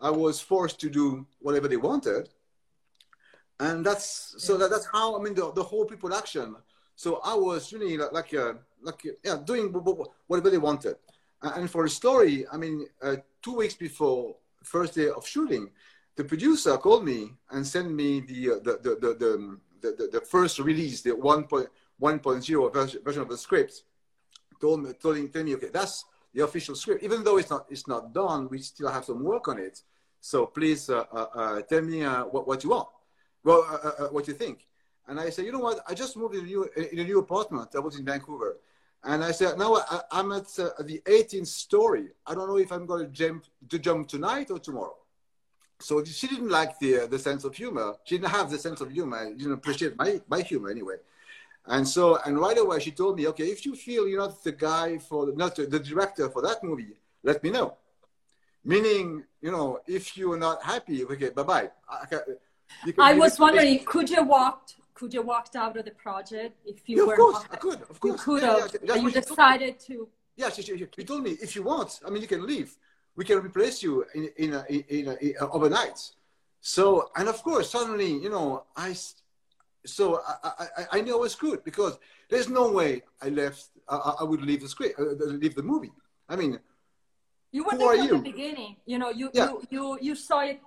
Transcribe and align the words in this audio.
I 0.00 0.10
was 0.10 0.40
forced 0.40 0.80
to 0.80 0.90
do 0.90 1.26
whatever 1.40 1.68
they 1.68 1.76
wanted. 1.76 2.28
And 3.60 3.84
that's 3.84 4.34
so 4.38 4.56
that, 4.56 4.70
that's 4.70 4.86
how 4.86 5.18
I 5.18 5.22
mean 5.22 5.34
the, 5.34 5.52
the 5.52 5.62
whole 5.62 5.84
pre-production. 5.84 6.54
So 6.94 7.20
I 7.24 7.34
was 7.34 7.72
really 7.72 7.96
like 7.96 8.12
like, 8.12 8.34
uh, 8.34 8.54
like 8.82 9.04
yeah 9.24 9.38
doing 9.44 9.72
whatever 10.28 10.50
they 10.50 10.58
wanted. 10.58 10.96
And 11.42 11.70
for 11.70 11.84
the 11.84 11.88
story, 11.88 12.46
I 12.50 12.56
mean, 12.56 12.86
uh, 13.00 13.16
two 13.42 13.54
weeks 13.56 13.74
before 13.74 14.34
first 14.62 14.94
day 14.94 15.08
of 15.08 15.26
shooting, 15.26 15.70
the 16.16 16.24
producer 16.24 16.76
called 16.78 17.04
me 17.04 17.30
and 17.50 17.64
sent 17.66 17.92
me 17.92 18.20
the 18.20 18.50
uh, 18.50 18.54
the, 18.56 18.78
the, 18.82 18.90
the, 19.00 19.58
the, 19.80 19.90
the, 19.96 20.08
the, 20.12 20.20
first 20.20 20.58
release, 20.58 21.02
the 21.02 21.10
1.1.0 21.10 22.72
version, 22.72 23.00
version 23.04 23.22
of 23.22 23.28
the 23.28 23.38
script. 23.38 23.84
Told 24.60 24.82
me, 24.82 24.92
told 24.94 25.16
me, 25.16 25.54
okay, 25.54 25.68
that's 25.72 26.04
the 26.34 26.44
official 26.44 26.74
script. 26.74 27.02
Even 27.02 27.24
though 27.24 27.38
it's 27.38 27.50
not 27.50 27.66
it's 27.70 27.86
not 27.86 28.12
done, 28.12 28.48
we 28.50 28.58
still 28.58 28.88
have 28.88 29.04
some 29.04 29.22
work 29.22 29.48
on 29.48 29.58
it. 29.58 29.82
So 30.20 30.46
please 30.46 30.90
uh, 30.90 31.04
uh, 31.12 31.26
uh 31.34 31.62
tell 31.62 31.82
me 31.82 32.04
uh, 32.04 32.24
what, 32.24 32.46
what 32.46 32.64
you 32.64 32.70
want, 32.70 32.88
well, 33.44 33.64
uh, 33.82 34.06
what 34.08 34.26
you 34.28 34.34
think. 34.34 34.66
And 35.06 35.18
I 35.18 35.30
said, 35.30 35.46
you 35.46 35.52
know 35.52 35.60
what? 35.60 35.80
I 35.88 35.94
just 35.94 36.16
moved 36.16 36.34
in 36.34 36.44
a 36.44 36.46
new 36.46 36.68
in 36.92 36.98
a 36.98 37.04
new 37.04 37.18
apartment. 37.18 37.70
I 37.74 37.78
was 37.78 37.98
in 37.98 38.04
Vancouver, 38.04 38.58
and 39.04 39.24
I 39.24 39.32
said, 39.32 39.58
now 39.58 39.76
I, 39.76 40.20
am 40.20 40.32
at 40.32 40.46
the 40.46 41.00
18th 41.06 41.46
story. 41.46 42.08
I 42.26 42.34
don't 42.34 42.48
know 42.48 42.58
if 42.58 42.70
I'm 42.72 42.84
going 42.84 43.06
to 43.06 43.10
jump 43.10 43.44
to 43.70 43.78
jump 43.78 44.08
tonight 44.08 44.50
or 44.50 44.58
tomorrow. 44.58 44.96
So 45.80 46.04
she 46.04 46.26
didn't 46.26 46.50
like 46.50 46.78
the 46.78 47.06
the 47.06 47.18
sense 47.18 47.44
of 47.44 47.54
humor. 47.54 47.94
She 48.04 48.18
didn't 48.18 48.32
have 48.32 48.50
the 48.50 48.58
sense 48.58 48.80
of 48.80 48.90
humor. 48.90 49.24
She 49.30 49.44
didn't 49.44 49.54
appreciate 49.54 49.96
my 49.96 50.20
my 50.28 50.42
humor 50.42 50.70
anyway. 50.70 50.96
And 51.68 51.86
so, 51.86 52.18
and 52.24 52.38
right 52.38 52.56
away 52.56 52.80
she 52.80 52.90
told 52.90 53.16
me, 53.16 53.26
okay, 53.28 53.44
if 53.44 53.66
you 53.66 53.76
feel 53.76 54.08
you're 54.08 54.20
not 54.20 54.42
the 54.42 54.52
guy 54.52 54.98
for 54.98 55.26
the, 55.26 55.32
not 55.32 55.54
the 55.54 55.78
director 55.78 56.30
for 56.30 56.42
that 56.42 56.64
movie, 56.64 56.96
let 57.22 57.42
me 57.42 57.50
know. 57.50 57.76
Meaning, 58.64 59.24
you 59.40 59.52
know, 59.52 59.80
if 59.86 60.16
you're 60.16 60.38
not 60.38 60.62
happy, 60.62 61.04
okay, 61.04 61.30
bye 61.30 61.42
bye. 61.42 61.70
I, 61.88 62.06
I 62.98 63.14
was 63.14 63.38
wondering, 63.38 63.84
could 63.84 64.10
you 64.10 64.24
walked 64.24 64.76
could 64.98 65.14
you 65.14 65.22
walked 65.22 65.54
out 65.54 65.76
of 65.76 65.84
the 65.84 65.92
project 65.92 66.56
if 66.66 66.88
you 66.88 66.96
yeah, 66.96 67.04
were? 67.04 67.12
Of 67.12 67.18
course, 67.18 67.44
I 67.52 67.56
could. 67.56 67.80
Of 67.82 68.00
course, 68.00 68.12
you 68.12 68.24
could 68.24 68.42
have. 68.42 68.76
Yeah, 68.82 68.94
yeah, 68.94 69.02
you 69.02 69.10
decided 69.12 69.78
to. 69.80 70.08
Yeah, 70.36 70.50
she, 70.50 70.62
she, 70.62 70.76
she, 70.76 71.04
told 71.04 71.22
me 71.22 71.32
if 71.40 71.54
you 71.54 71.62
want, 71.62 72.00
I 72.04 72.10
mean, 72.10 72.20
you 72.20 72.28
can 72.28 72.44
leave. 72.44 72.76
We 73.14 73.24
can 73.24 73.38
replace 73.38 73.82
you 73.82 74.04
in 74.14 74.30
in, 74.36 74.54
a, 74.54 74.64
in, 74.68 75.08
a, 75.08 75.14
in 75.24 75.34
a, 75.40 75.48
overnight. 75.48 75.98
So, 76.60 77.10
and 77.14 77.28
of 77.28 77.42
course, 77.44 77.70
suddenly, 77.70 78.12
you 78.24 78.28
know, 78.28 78.64
I 78.76 78.92
so 79.88 80.20
I, 80.26 80.48
I, 80.78 80.86
I 80.92 81.00
knew 81.00 81.14
I 81.14 81.20
was 81.20 81.34
good 81.34 81.64
because 81.64 81.98
there's 82.28 82.48
no 82.48 82.70
way 82.70 83.02
I 83.22 83.28
left. 83.28 83.68
I, 83.88 84.16
I 84.20 84.24
would 84.24 84.42
leave 84.42 84.62
the 84.62 84.68
script, 84.68 84.98
uh, 84.98 85.04
leave 85.24 85.54
the 85.54 85.62
movie. 85.62 85.92
I 86.28 86.36
mean, 86.36 86.58
you 87.50 87.64
were 87.64 87.76
there 87.76 87.96
from 87.96 88.04
you? 88.04 88.08
the 88.10 88.18
beginning. 88.18 88.76
You 88.84 88.98
know, 88.98 89.10
you, 89.10 89.30
yeah. 89.32 89.46
you 89.46 89.62
you 89.70 89.98
you 90.02 90.14
saw 90.14 90.40
it 90.40 90.60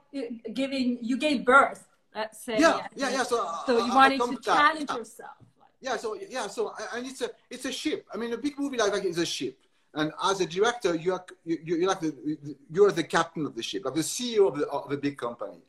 giving. 0.54 0.98
You 1.02 1.18
gave 1.18 1.46
birth. 1.46 1.88
Let's 2.16 2.44
say. 2.44 2.60
Yeah, 2.60 2.88
yeah, 2.96 3.10
yeah. 3.12 3.24
So, 3.24 3.50
so 3.66 3.86
you 3.86 3.94
wanted 3.94 4.20
to 4.20 4.38
challenge 4.42 4.90
yeah. 4.90 4.98
yourself. 4.98 5.38
Yeah. 5.80 5.98
So 5.98 6.18
yeah. 6.30 6.48
So 6.48 6.74
and 6.94 7.06
it's 7.06 7.22
a 7.22 7.30
it's 7.50 7.66
a 7.66 7.72
ship. 7.72 8.06
I 8.14 8.18
mean, 8.18 8.34
a 8.34 8.38
big 8.38 8.60
movie 8.60 8.78
like 8.78 8.92
that 8.94 9.06
is 9.06 9.18
a 9.18 9.26
ship. 9.26 9.58
And 9.94 10.12
as 10.24 10.40
a 10.42 10.46
director, 10.46 10.96
you 10.96 11.14
are 11.14 11.26
you, 11.46 11.60
you're 11.64 11.88
like 11.88 12.00
the 12.00 12.38
you're 12.72 12.92
the 12.92 13.04
captain 13.04 13.46
of 13.46 13.56
the 13.56 13.64
ship, 13.64 13.86
like 13.86 13.96
the 13.96 14.02
CEO 14.02 14.48
of 14.48 14.58
the 14.58 14.68
of 14.68 14.90
the 14.90 14.98
big 14.98 15.18
company. 15.18 15.62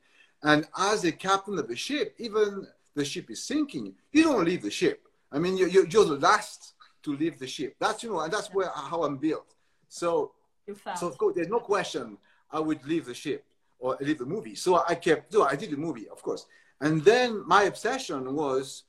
And 0.43 0.67
as 0.77 1.05
a 1.05 1.13
captain 1.13 1.59
of 1.59 1.69
the 1.69 1.77
ship, 1.77 2.15
even 2.19 2.67
the 2.95 3.05
ship 3.05 3.31
is 3.31 3.45
sinking, 3.45 3.95
you 4.13 4.25
don't 4.25 4.45
leave 4.45 4.63
the 4.63 4.71
ship. 4.71 5.07
I 5.31 5.39
mean, 5.39 5.57
you're, 5.57 5.69
you're 5.69 6.05
the 6.05 6.19
last 6.19 6.75
to 7.03 7.17
leave 7.17 7.39
the 7.39 7.47
ship. 7.47 7.75
That's, 7.79 8.03
you 8.03 8.11
know, 8.11 8.21
and 8.21 8.33
that's 8.33 8.53
where, 8.53 8.71
how 8.75 9.03
I'm 9.05 9.17
built. 9.17 9.55
So, 9.89 10.33
so 10.97 11.09
of 11.09 11.19
course, 11.19 11.35
there's 11.35 11.49
no 11.49 11.61
question 11.61 12.19
I 12.51 12.61
would 12.61 12.85
leave 12.87 13.07
the 13.07 13.15
ship 13.15 13.45
or 13.79 13.97
leave 14.01 14.19
the 14.19 14.27
movie. 14.27 14.55
So 14.55 14.83
I 14.89 14.95
kept, 14.95 15.33
no, 15.33 15.43
I 15.43 15.57
did 15.57 15.71
the 15.71 15.77
movie, 15.77 16.09
of 16.09 16.23
course. 16.23 16.47
And 16.81 17.03
then 17.05 17.43
my 17.47 17.65
obsession 17.65 18.35
was 18.35 18.85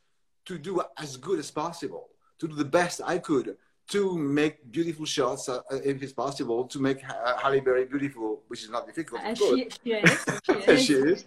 to 0.45 0.57
do 0.57 0.81
as 0.97 1.17
good 1.17 1.39
as 1.39 1.49
possible, 1.49 2.09
to 2.39 2.47
do 2.47 2.55
the 2.55 2.65
best 2.65 3.01
I 3.05 3.17
could 3.17 3.55
to 3.89 4.17
make 4.17 4.71
beautiful 4.71 5.05
shots, 5.05 5.49
uh, 5.49 5.61
if 5.71 6.01
it's 6.01 6.13
possible, 6.13 6.65
to 6.65 6.79
make 6.79 7.01
Halle 7.01 7.59
Berry 7.59 7.85
beautiful, 7.85 8.41
which 8.47 8.63
is 8.63 8.69
not 8.69 8.87
difficult. 8.87 9.21
And 9.23 9.37
she, 9.37 9.67
she, 9.83 9.91
is. 9.91 10.25
She 10.45 10.51
is. 10.71 10.85
she 10.85 10.93
is. 10.93 11.25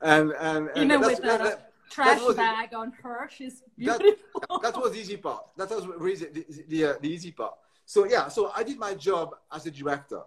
And, 0.00 0.32
and, 0.38 0.68
and 0.76 0.90
that, 0.90 1.22
that, 1.22 1.67
trash 1.90 2.20
bag 2.34 2.74
on 2.74 2.92
her. 3.02 3.28
She's 3.34 3.62
beautiful. 3.76 4.16
That, 4.62 4.74
that 4.74 4.80
was 4.80 4.92
the 4.92 4.98
easy 4.98 5.16
part. 5.16 5.44
That 5.56 5.70
was 5.70 5.86
really 5.86 6.16
the, 6.16 6.46
the, 6.68 6.84
uh, 6.84 6.94
the 7.00 7.08
easy 7.08 7.32
part. 7.32 7.54
So 7.88 8.04
yeah, 8.04 8.28
so 8.28 8.52
I 8.54 8.62
did 8.64 8.78
my 8.78 8.92
job 8.92 9.34
as 9.50 9.64
a 9.64 9.70
director, 9.70 10.20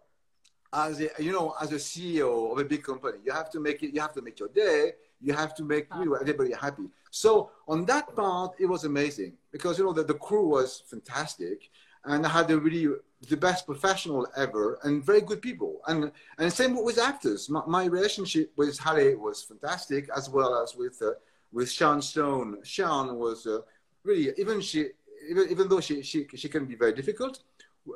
as 0.73 0.99
a, 0.99 1.09
you 1.19 1.31
know, 1.31 1.53
as 1.61 1.71
a 1.71 1.75
CEO 1.75 2.51
of 2.51 2.57
a 2.57 2.65
big 2.65 2.81
company. 2.81 3.19
You 3.23 3.31
have 3.33 3.51
to 3.51 3.59
make 3.59 3.83
it. 3.83 3.93
You 3.93 4.01
have 4.01 4.13
to 4.13 4.21
make 4.23 4.39
your 4.39 4.49
day. 4.49 4.93
You 5.21 5.33
have 5.33 5.53
to 5.55 5.63
make 5.63 5.87
you 5.95 6.05
know, 6.05 6.15
everybody 6.15 6.53
happy. 6.53 6.89
So 7.11 7.51
on 7.67 7.85
that 7.85 8.15
part, 8.15 8.55
it 8.59 8.65
was 8.65 8.83
amazing 8.83 9.33
because 9.51 9.77
you 9.77 9.85
know 9.85 9.93
the, 9.93 10.03
the 10.03 10.15
crew 10.15 10.47
was 10.47 10.81
fantastic, 10.87 11.69
and 12.05 12.25
I 12.25 12.29
had 12.29 12.49
a 12.49 12.57
really 12.59 12.95
the 13.29 13.37
best 13.37 13.67
professional 13.67 14.25
ever 14.35 14.79
and 14.81 15.05
very 15.05 15.21
good 15.21 15.43
people. 15.43 15.81
And 15.87 16.11
and 16.39 16.51
same 16.51 16.83
with 16.83 16.97
actors. 16.97 17.47
My, 17.47 17.61
my 17.67 17.85
relationship 17.85 18.51
with 18.55 18.79
Halle 18.79 19.13
was 19.13 19.43
fantastic, 19.43 20.09
as 20.17 20.31
well 20.31 20.63
as 20.63 20.75
with. 20.75 20.99
Uh, 20.99 21.11
with 21.51 21.71
Sharon 21.71 22.01
Stone. 22.01 22.59
Sharon 22.63 23.15
was 23.15 23.45
uh, 23.47 23.59
really 24.03 24.31
even 24.37 24.61
she 24.61 24.87
even, 25.29 25.49
even 25.49 25.69
though 25.69 25.81
she, 25.81 26.01
she 26.01 26.27
she 26.35 26.49
can 26.49 26.65
be 26.65 26.75
very 26.75 26.93
difficult 26.93 27.43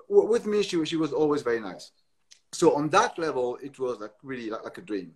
with 0.10 0.46
me 0.46 0.64
she 0.64 0.84
she 0.86 0.96
was 0.96 1.12
always 1.14 1.42
very 1.42 1.60
nice. 1.60 1.92
So 2.52 2.76
on 2.76 2.90
that 2.90 3.18
level 3.18 3.58
it 3.62 3.78
was 3.80 4.00
like 4.00 4.14
really 4.24 4.50
like, 4.50 4.64
like 4.64 4.78
a 4.78 4.82
dream. 4.82 5.14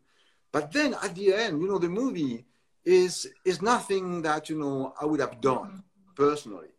But 0.52 0.72
then 0.72 0.96
at 1.04 1.16
the 1.16 1.34
end, 1.34 1.62
you 1.62 1.68
know, 1.68 1.78
the 1.78 1.90
movie 1.90 2.46
is 2.86 3.28
is 3.46 3.62
nothing 3.62 4.22
that 4.24 4.50
you 4.50 4.58
know 4.58 4.94
I 5.00 5.06
would 5.06 5.20
have 5.20 5.42
done 5.42 5.84
personally. 6.16 6.70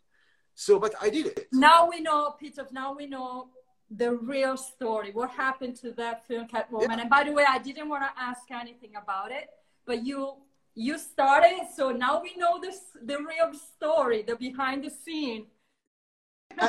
So, 0.54 0.78
but 0.78 0.94
I 1.00 1.08
did 1.08 1.26
it. 1.26 1.48
Now 1.52 1.88
we 1.88 2.00
know, 2.00 2.34
Peter. 2.38 2.66
Now 2.70 2.92
we 2.94 3.06
know 3.06 3.48
the 3.90 4.12
real 4.12 4.56
story. 4.56 5.10
What 5.12 5.30
happened 5.30 5.76
to 5.76 5.92
that 5.92 6.26
film, 6.26 6.46
Catwoman? 6.48 6.88
Yeah. 6.88 7.00
And 7.00 7.10
by 7.10 7.24
the 7.24 7.32
way, 7.32 7.44
I 7.48 7.58
didn't 7.58 7.88
want 7.88 8.02
to 8.02 8.22
ask 8.22 8.42
anything 8.50 8.92
about 8.96 9.30
it, 9.30 9.48
but 9.86 10.04
you 10.04 10.34
you 10.80 10.96
started 10.98 11.66
so 11.76 11.90
now 11.90 12.22
we 12.22 12.34
know 12.36 12.58
this 12.58 12.80
the 13.04 13.18
real 13.18 13.52
story 13.52 14.22
the 14.22 14.34
behind 14.36 14.82
the 14.82 14.90
scene. 14.90 15.44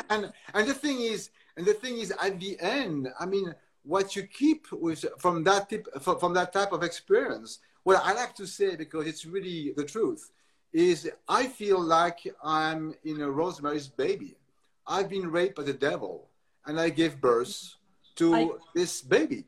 And, 0.10 0.32
and, 0.54 0.68
the 0.68 0.74
thing 0.74 1.02
is 1.02 1.32
and 1.58 1.66
the 1.66 1.74
thing 1.74 1.98
is 1.98 2.14
at 2.22 2.40
the 2.40 2.60
end 2.60 3.08
i 3.20 3.26
mean 3.26 3.56
what 3.84 4.16
you 4.16 4.24
keep 4.24 4.68
with 4.72 5.06
from 5.18 5.44
that 5.46 5.70
tip 5.70 5.88
from, 6.02 6.20
from 6.20 6.34
that 6.34 6.54
type 6.54 6.72
of 6.72 6.84
experience 6.84 7.60
what 7.84 8.00
i 8.06 8.14
like 8.14 8.36
to 8.36 8.46
say 8.46 8.76
because 8.76 9.08
it's 9.08 9.26
really 9.26 9.74
the 9.76 9.84
truth 9.84 10.32
is 10.74 11.10
i 11.28 11.48
feel 11.48 11.82
like 11.82 12.20
i'm 12.44 12.94
in 13.04 13.22
a 13.22 13.30
rosemary's 13.30 13.88
baby. 13.88 14.36
I've 14.86 15.10
been 15.10 15.32
raped 15.32 15.56
by 15.56 15.64
the 15.64 15.74
devil 15.90 16.30
and 16.66 16.80
i 16.80 16.90
gave 16.90 17.22
birth 17.22 17.76
to 18.18 18.36
I, 18.36 18.50
this 18.76 19.02
baby 19.02 19.46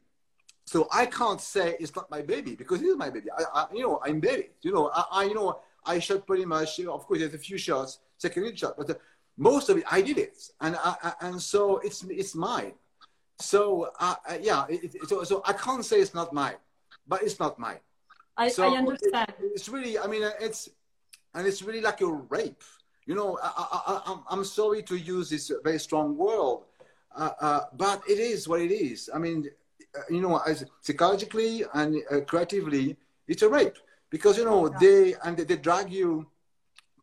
so 0.66 0.88
I 0.92 1.06
can't 1.06 1.42
say 1.42 1.76
it's 1.80 1.96
not 1.96 2.10
my 2.10 2.22
baby 2.22 2.56
because 2.56 2.82
it 2.82 2.86
is 2.86 2.98
my 2.98 3.10
baby. 3.10 3.28
I, 3.32 3.44
I 3.54 3.66
you 3.74 3.84
know, 3.84 4.00
I'm 4.04 4.20
buried. 4.20 4.52
You 4.62 4.74
know, 4.74 4.90
I, 4.94 5.04
I, 5.12 5.24
you 5.26 5.34
know, 5.34 5.60
I 5.86 6.00
shot 6.00 6.26
pretty 6.26 6.46
much. 6.46 6.78
You 6.78 6.86
know, 6.86 6.94
of 6.94 7.06
course, 7.06 7.20
there's 7.20 7.34
a 7.34 7.38
few 7.38 7.58
shots, 7.58 8.00
second 8.18 8.58
shot, 8.58 8.76
but 8.78 8.88
the, 8.88 8.98
most 9.38 9.70
of 9.70 9.78
it 9.78 9.84
I 9.92 10.02
did 10.02 10.18
it, 10.18 10.38
and 10.62 10.76
I, 10.78 11.14
and 11.22 11.42
so 11.42 11.80
it's 11.80 12.04
it's 12.04 12.36
mine. 12.36 12.74
So 13.40 13.90
uh, 14.00 14.16
yeah, 14.42 14.66
it, 14.70 14.96
it, 14.96 15.10
so, 15.10 15.24
so 15.24 15.42
I 15.46 15.54
can't 15.54 15.84
say 15.84 16.00
it's 16.00 16.14
not 16.14 16.34
mine, 16.34 16.56
but 17.08 17.24
it's 17.24 17.40
not 17.40 17.60
mine. 17.60 17.80
I, 18.38 18.48
so 18.48 18.64
I 18.64 18.78
understand. 18.78 19.34
It, 19.40 19.52
it's 19.56 19.68
really, 19.70 20.00
I 20.00 20.08
mean, 20.08 20.24
it's 20.40 20.70
and 21.34 21.48
it's 21.48 21.62
really 21.62 21.82
like 21.82 22.02
a 22.02 22.08
rape. 22.08 22.64
You 23.06 23.16
know, 23.16 23.38
I, 23.44 24.02
I, 24.08 24.34
am 24.34 24.46
sorry 24.46 24.82
to 24.84 24.96
use 24.96 25.30
this 25.30 25.52
very 25.64 25.80
strong 25.80 26.16
word, 26.16 26.60
uh, 27.16 27.32
uh, 27.42 27.62
but 27.76 28.02
it 28.08 28.18
is 28.18 28.48
what 28.48 28.62
it 28.62 28.72
is. 28.72 29.10
I 29.14 29.20
mean, 29.20 29.50
you 30.10 30.22
know, 30.22 30.38
as 30.48 30.66
psychologically 30.82 31.64
and 31.74 32.02
uh, 32.12 32.22
creatively, 32.22 32.98
it's 33.28 33.42
a 33.42 33.50
rape 33.50 33.78
because 34.10 34.38
you 34.38 34.46
know 34.46 34.70
they 34.80 35.16
and 35.24 35.38
they, 35.38 35.44
they 35.44 35.58
drag 35.58 35.92
you 35.92 36.28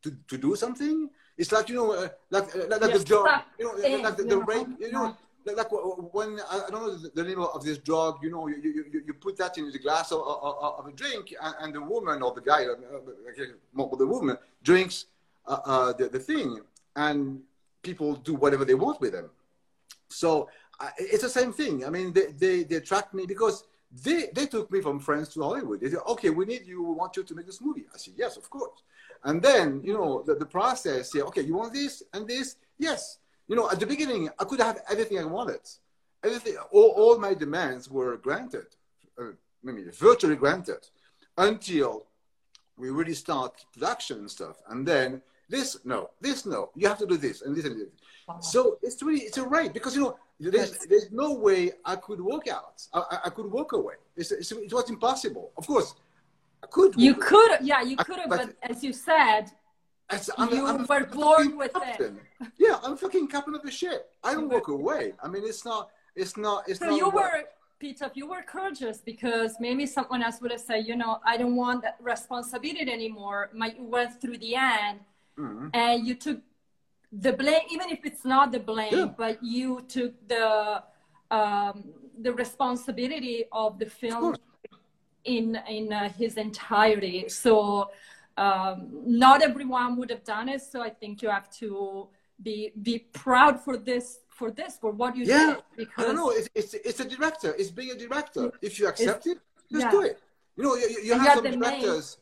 to, 0.02 0.16
to 0.28 0.38
do 0.38 0.56
something. 0.56 1.08
It's 1.36 1.52
like 1.52 1.68
you 1.68 1.76
know, 1.76 1.92
uh, 1.92 2.08
like 2.30 2.54
uh, 2.54 2.66
like, 2.68 2.80
like 2.80 2.92
the 2.92 3.04
drug, 3.04 3.28
you 3.58 3.64
know, 3.64 4.02
like 4.02 4.16
the, 4.16 4.24
the 4.24 4.38
rape, 4.38 4.68
you 4.78 4.92
know. 4.92 5.16
Like 5.46 5.72
when 6.12 6.38
I 6.50 6.68
don't 6.70 6.82
know 6.86 6.96
the 7.14 7.24
name 7.24 7.40
of 7.40 7.64
this 7.64 7.78
drug, 7.78 8.18
you 8.22 8.30
know, 8.30 8.46
you, 8.46 8.56
you, 8.62 9.02
you 9.06 9.14
put 9.14 9.38
that 9.38 9.56
in 9.56 9.72
the 9.72 9.78
glass 9.78 10.12
of, 10.12 10.20
of, 10.20 10.78
of 10.78 10.86
a 10.86 10.92
drink, 10.92 11.34
and, 11.42 11.54
and, 11.60 11.74
the 11.74 11.80
woman 11.80 12.20
or 12.20 12.34
the 12.34 12.42
guy, 12.42 12.66
uh, 12.66 12.74
uh 12.74 13.96
the 13.96 14.06
woman 14.06 14.36
drinks 14.62 15.06
uh, 15.46 15.58
uh, 15.64 15.92
the, 15.94 16.10
the 16.10 16.18
thing, 16.18 16.60
and 16.94 17.40
people 17.82 18.16
do 18.16 18.34
whatever 18.34 18.66
they 18.66 18.74
want 18.74 19.00
with 19.00 19.12
them. 19.12 19.30
So 20.10 20.50
it's 20.98 21.22
the 21.22 21.28
same 21.28 21.52
thing. 21.52 21.84
I 21.84 21.90
mean, 21.90 22.12
they, 22.12 22.26
they, 22.26 22.62
they 22.64 22.76
attract 22.76 23.14
me 23.14 23.26
because 23.26 23.64
they, 24.04 24.28
they 24.32 24.46
took 24.46 24.70
me 24.70 24.80
from 24.80 25.00
France 25.00 25.28
to 25.34 25.42
Hollywood. 25.42 25.80
They 25.80 25.90
said, 25.90 26.00
okay, 26.06 26.30
we 26.30 26.44
need 26.44 26.66
you, 26.66 26.82
we 26.82 26.94
want 26.94 27.16
you 27.16 27.24
to 27.24 27.34
make 27.34 27.46
this 27.46 27.60
movie. 27.60 27.86
I 27.94 27.98
said, 27.98 28.14
yes, 28.16 28.36
of 28.36 28.48
course. 28.48 28.82
And 29.24 29.42
then, 29.42 29.80
you 29.84 29.92
know, 29.92 30.22
the, 30.22 30.34
the 30.34 30.46
process, 30.46 31.12
yeah, 31.14 31.22
okay, 31.24 31.42
you 31.42 31.54
want 31.54 31.74
this 31.74 32.02
and 32.14 32.26
this? 32.26 32.56
Yes. 32.78 33.18
You 33.48 33.56
know, 33.56 33.68
at 33.70 33.80
the 33.80 33.86
beginning, 33.86 34.30
I 34.38 34.44
could 34.44 34.60
have 34.60 34.78
everything 34.90 35.18
I 35.18 35.24
wanted. 35.24 35.60
Everything, 36.22 36.56
all, 36.70 36.94
all 36.96 37.18
my 37.18 37.34
demands 37.34 37.90
were 37.90 38.16
granted. 38.16 38.66
Uh, 39.18 39.32
virtually 39.62 40.36
granted 40.36 40.88
until 41.36 42.06
we 42.76 42.90
really 42.90 43.14
start 43.14 43.64
production 43.72 44.20
and 44.20 44.30
stuff. 44.30 44.56
And 44.68 44.86
then 44.86 45.20
this, 45.50 45.78
no, 45.84 46.10
this, 46.20 46.46
no, 46.46 46.70
you 46.76 46.86
have 46.88 46.98
to 46.98 47.06
do 47.06 47.16
this 47.16 47.42
and 47.42 47.54
this 47.56 47.64
and 47.64 47.78
this. 47.78 47.88
Wow. 48.28 48.38
So 48.40 48.78
it's 48.82 49.02
really, 49.02 49.22
it's 49.22 49.36
a 49.36 49.42
right 49.42 49.72
because, 49.74 49.96
you 49.96 50.02
know, 50.02 50.16
there's, 50.38 50.78
there's 50.86 51.10
no 51.10 51.34
way 51.34 51.72
I 51.84 51.96
could 51.96 52.20
walk 52.20 52.46
out. 52.48 52.80
I, 52.94 53.18
I 53.24 53.30
could 53.30 53.50
walk 53.50 53.72
away. 53.72 53.94
It's, 54.16 54.30
it's, 54.30 54.52
it 54.52 54.72
was 54.72 54.88
impossible. 54.88 55.50
Of 55.58 55.66
course, 55.66 55.94
I 56.62 56.68
could. 56.68 56.94
You 56.96 57.14
could, 57.14 57.58
yeah, 57.62 57.82
you 57.82 57.96
could 57.96 58.20
have, 58.20 58.30
but, 58.30 58.46
but, 58.46 58.70
as 58.70 58.84
you 58.84 58.92
said, 58.92 59.50
as, 60.08 60.30
I'm, 60.38 60.50
you 60.50 60.66
I'm 60.66 60.86
were 60.86 61.04
born 61.06 61.56
with 61.56 61.72
captain. 61.72 62.20
it. 62.40 62.48
Yeah, 62.58 62.78
I'm 62.82 62.96
fucking 62.96 63.26
captain 63.28 63.54
of 63.54 63.62
the 63.62 63.70
ship. 63.70 64.10
I 64.22 64.34
don't 64.34 64.48
walk 64.48 64.68
away. 64.68 65.12
I 65.22 65.28
mean, 65.28 65.42
it's 65.44 65.64
not, 65.64 65.90
it's 66.14 66.36
not, 66.36 66.68
it's 66.68 66.78
so 66.78 66.86
not. 66.86 66.96
you 66.96 67.10
were, 67.10 67.44
Peter, 67.80 68.10
you 68.14 68.28
were 68.28 68.42
courageous 68.42 68.98
because 68.98 69.56
maybe 69.58 69.84
someone 69.84 70.22
else 70.22 70.40
would 70.40 70.52
have 70.52 70.60
said, 70.60 70.86
you 70.86 70.96
know, 70.96 71.18
I 71.26 71.36
don't 71.36 71.56
want 71.56 71.82
that 71.82 71.96
responsibility 72.00 72.90
anymore. 72.90 73.50
My, 73.52 73.74
you 73.76 73.84
went 73.84 74.20
through 74.20 74.38
the 74.38 74.54
end 74.54 75.00
mm-hmm. 75.38 75.68
and 75.74 76.06
you 76.06 76.14
took 76.14 76.40
the 77.12 77.32
blame, 77.32 77.62
even 77.70 77.90
if 77.90 78.04
it's 78.04 78.24
not 78.24 78.52
the 78.52 78.60
blame, 78.60 78.92
yeah. 78.92 79.06
but 79.16 79.42
you 79.42 79.82
took 79.88 80.14
the 80.28 80.82
um, 81.30 81.84
the 82.20 82.32
responsibility 82.32 83.44
of 83.52 83.78
the 83.78 83.86
film 83.86 84.34
of 84.34 84.40
in 85.24 85.58
in 85.68 85.92
uh, 85.92 86.08
his 86.10 86.36
entirety. 86.36 87.28
So 87.28 87.90
um, 88.36 88.88
not 89.04 89.42
everyone 89.42 89.96
would 89.96 90.10
have 90.10 90.24
done 90.24 90.48
it. 90.48 90.62
So 90.62 90.82
I 90.82 90.90
think 90.90 91.22
you 91.22 91.28
have 91.28 91.50
to 91.58 92.08
be 92.42 92.72
be 92.82 93.00
proud 93.12 93.60
for 93.60 93.76
this 93.76 94.20
for 94.28 94.50
this 94.50 94.76
for 94.80 94.92
what 94.92 95.16
you 95.16 95.24
yeah. 95.24 95.54
did. 95.54 95.56
Because 95.76 96.04
I 96.04 96.06
don't 96.08 96.16
know. 96.16 96.30
It's, 96.30 96.48
it's 96.54 96.74
it's 96.74 97.00
a 97.00 97.04
director. 97.04 97.54
It's 97.58 97.70
being 97.70 97.90
a 97.90 97.98
director. 97.98 98.52
If 98.62 98.78
you 98.78 98.88
accept 98.88 99.26
it, 99.26 99.38
just 99.70 99.84
yeah. 99.84 99.90
do 99.90 100.02
it. 100.02 100.18
You 100.56 100.64
know, 100.64 100.74
you, 100.76 101.00
you 101.04 101.18
have 101.18 101.34
some 101.38 101.50
directors. 101.58 102.18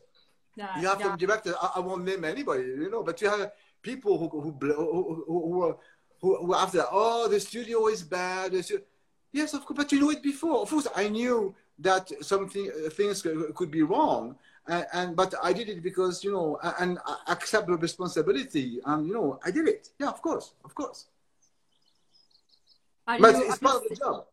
You 0.79 0.87
have 0.87 1.01
some 1.01 1.17
directors. 1.17 1.55
I, 1.61 1.71
I 1.77 1.79
won't 1.79 2.03
name 2.03 2.25
anybody. 2.25 2.63
You 2.63 2.89
know, 2.89 3.03
but 3.03 3.21
you 3.21 3.29
have 3.29 3.51
people 3.81 4.17
who 4.17 4.27
who 4.29 4.51
who 4.51 5.23
who, 5.27 5.77
who, 6.21 6.45
who 6.45 6.55
after 6.55 6.83
oh 6.91 7.27
the 7.27 7.39
studio 7.39 7.87
is 7.87 8.03
bad. 8.03 8.53
Yes, 9.31 9.53
of 9.53 9.65
course, 9.65 9.77
but 9.77 9.91
you 9.91 9.99
know 9.99 10.09
it 10.09 10.23
before. 10.23 10.61
Of 10.61 10.69
course, 10.69 10.87
I 10.95 11.07
knew 11.07 11.55
that 11.79 12.11
something 12.21 12.69
uh, 12.69 12.89
things 12.89 13.25
could 13.55 13.71
be 13.71 13.83
wrong, 13.83 14.35
and, 14.67 14.85
and, 14.91 15.15
but 15.15 15.33
I 15.41 15.53
did 15.53 15.69
it 15.69 15.83
because 15.83 16.23
you 16.23 16.31
know 16.31 16.59
and 16.79 16.97
I 17.05 17.33
accept 17.33 17.67
the 17.67 17.77
responsibility, 17.77 18.79
and 18.85 19.07
you 19.07 19.13
know 19.13 19.39
I 19.45 19.51
did 19.51 19.67
it. 19.67 19.89
Yeah, 19.99 20.09
of 20.09 20.21
course, 20.21 20.53
of 20.65 20.73
course. 20.73 21.05
Are 23.07 23.19
but 23.19 23.35
it's 23.35 23.59
part 23.59 23.77
of 23.77 23.83
the 23.89 23.95
job. 23.95 24.25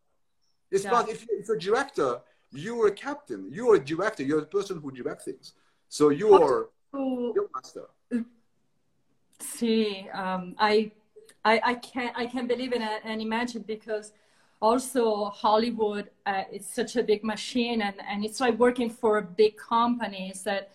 It's 0.70 0.84
yeah. 0.84 0.90
part. 0.90 1.08
If, 1.08 1.23
you, 1.23 1.38
if 1.38 1.49
you're 1.49 1.56
a 1.56 1.61
director, 1.61 2.20
you're 2.52 2.88
a 2.88 2.93
captain. 2.93 3.49
You're 3.50 3.76
a 3.76 3.84
director. 3.84 4.23
You're 4.23 4.40
the 4.40 4.46
person 4.46 4.81
who 4.81 4.90
directs 4.90 5.25
things. 5.25 5.52
So 5.88 6.11
you're 6.11 6.69
your 6.93 7.49
master. 7.55 7.87
See, 9.41 10.09
um, 10.12 10.55
I, 10.59 10.91
I, 11.44 11.61
I 11.65 11.75
can't, 11.75 12.17
I 12.17 12.27
can't 12.27 12.49
believe 12.49 12.73
it 12.73 12.83
and 13.05 13.21
imagine 13.21 13.62
because 13.67 14.12
also 14.61 15.27
Hollywood 15.27 16.11
uh, 16.25 16.44
is 16.50 16.67
such 16.67 16.97
a 16.97 17.03
big 17.03 17.23
machine 17.23 17.83
and, 17.83 17.94
and 18.09 18.25
it's 18.25 18.41
like 18.41 18.59
working 18.59 18.91
for 18.91 19.21
big 19.21 19.56
companies 19.56 20.43
that 20.43 20.73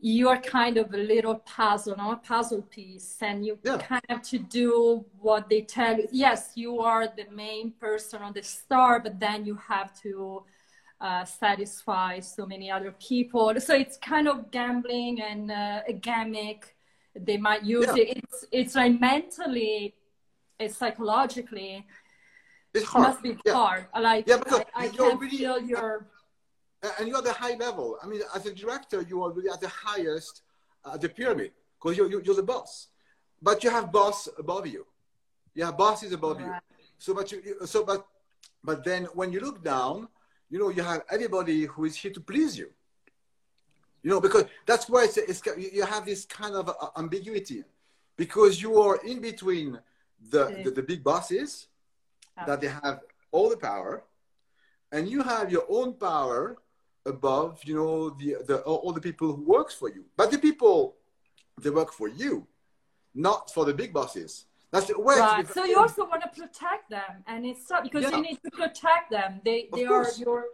you 0.00 0.28
are 0.28 0.38
kind 0.38 0.76
of 0.76 0.92
a 0.92 0.98
little 0.98 1.36
puzzle, 1.36 1.96
not 1.96 2.12
a 2.12 2.16
puzzle 2.16 2.60
piece, 2.62 3.16
and 3.22 3.46
you 3.46 3.58
yeah. 3.62 3.78
kind 3.78 4.04
of 4.10 4.20
to 4.20 4.38
do 4.38 5.02
what 5.18 5.48
they 5.48 5.62
tell 5.62 5.96
you. 5.96 6.06
Yes, 6.12 6.52
you 6.56 6.80
are 6.80 7.06
the 7.06 7.24
main 7.32 7.70
person 7.70 8.20
on 8.20 8.34
the 8.34 8.42
star, 8.42 9.00
but 9.00 9.18
then 9.18 9.46
you 9.46 9.54
have 9.54 9.98
to 10.02 10.42
uh, 11.04 11.24
satisfy 11.24 12.18
so 12.18 12.46
many 12.46 12.70
other 12.70 12.92
people. 13.08 13.52
So 13.60 13.74
it's 13.74 13.98
kind 13.98 14.26
of 14.26 14.50
gambling 14.50 15.20
and 15.20 15.50
uh, 15.50 15.80
a 15.86 15.92
gimmick 15.92 16.74
they 17.14 17.36
might 17.36 17.62
use 17.62 17.86
yeah. 17.88 18.02
it. 18.02 18.08
It's 18.18 18.38
it's 18.50 18.74
like 18.74 18.98
mentally, 18.98 19.94
it's 20.58 20.76
psychologically. 20.76 21.86
It's 22.72 22.86
hard. 22.86 23.04
It 23.04 23.08
must 23.08 23.22
be 23.22 23.36
yeah. 23.44 23.52
hard. 23.52 23.86
Like 24.00 24.26
yeah, 24.26 24.38
because 24.38 24.62
I, 24.74 24.86
I 24.86 24.88
can 24.88 25.18
really, 25.18 25.36
feel 25.36 25.60
your. 25.60 26.06
And 26.98 27.08
you're 27.08 27.18
at 27.18 27.24
the 27.24 27.32
high 27.32 27.56
level. 27.66 27.98
I 28.02 28.06
mean, 28.06 28.20
as 28.34 28.44
a 28.46 28.54
director, 28.54 29.02
you 29.02 29.22
are 29.22 29.30
really 29.30 29.48
at 29.48 29.60
the 29.60 29.72
highest, 29.88 30.42
uh, 30.84 30.98
the 30.98 31.08
pyramid, 31.08 31.52
because 31.76 31.96
you're, 31.96 32.10
you're 32.22 32.34
the 32.34 32.42
boss. 32.42 32.88
But 33.40 33.64
you 33.64 33.70
have 33.70 33.90
boss 33.90 34.28
above 34.38 34.66
you. 34.66 34.84
You 35.54 35.64
have 35.64 35.78
bosses 35.78 36.12
above 36.12 36.36
right. 36.38 36.60
you. 36.78 36.84
So, 36.98 37.14
but 37.14 37.32
you, 37.32 37.40
so, 37.64 37.84
but, 37.84 38.06
but 38.62 38.84
then 38.84 39.04
when 39.14 39.32
you 39.32 39.40
look 39.40 39.64
down, 39.64 40.08
you 40.50 40.58
know, 40.58 40.68
you 40.68 40.82
have 40.82 41.02
everybody 41.10 41.64
who 41.64 41.84
is 41.84 41.96
here 41.96 42.12
to 42.12 42.20
please 42.20 42.56
you. 42.56 42.70
You 44.02 44.10
know, 44.10 44.20
because 44.20 44.44
that's 44.66 44.88
why 44.88 45.04
it's, 45.04 45.16
it's 45.16 45.42
you 45.74 45.84
have 45.84 46.04
this 46.04 46.24
kind 46.26 46.54
of 46.54 46.68
uh, 46.68 46.74
ambiguity, 46.96 47.64
because 48.16 48.60
you 48.60 48.78
are 48.80 48.96
in 49.04 49.20
between 49.20 49.78
the, 50.30 50.60
the, 50.62 50.70
the 50.70 50.82
big 50.82 51.02
bosses 51.02 51.68
that 52.46 52.60
they 52.60 52.68
have 52.68 53.00
all 53.32 53.48
the 53.48 53.56
power, 53.56 54.04
and 54.92 55.08
you 55.08 55.22
have 55.22 55.50
your 55.50 55.64
own 55.68 55.94
power 55.94 56.58
above, 57.06 57.60
you 57.64 57.74
know, 57.74 58.10
the, 58.10 58.36
the 58.46 58.58
all 58.60 58.92
the 58.92 59.00
people 59.00 59.34
who 59.34 59.42
works 59.42 59.74
for 59.74 59.88
you. 59.88 60.04
But 60.16 60.30
the 60.30 60.38
people, 60.38 60.96
they 61.60 61.70
work 61.70 61.92
for 61.92 62.08
you, 62.08 62.46
not 63.14 63.52
for 63.52 63.64
the 63.64 63.74
big 63.74 63.92
bosses. 63.92 64.46
That's 64.74 64.86
the 64.86 65.00
way. 65.00 65.16
Right. 65.18 65.46
So 65.48 65.64
you 65.64 65.78
also 65.78 66.02
want 66.04 66.22
to 66.22 66.28
protect 66.28 66.90
them, 66.90 67.22
and 67.28 67.46
it's 67.46 67.66
tough 67.68 67.84
because 67.84 68.02
yeah. 68.02 68.16
you 68.16 68.22
need 68.22 68.38
to 68.44 68.50
protect 68.50 69.10
them. 69.10 69.40
They 69.44 69.68
they 69.72 69.84
are 69.84 70.06
your. 70.18 70.46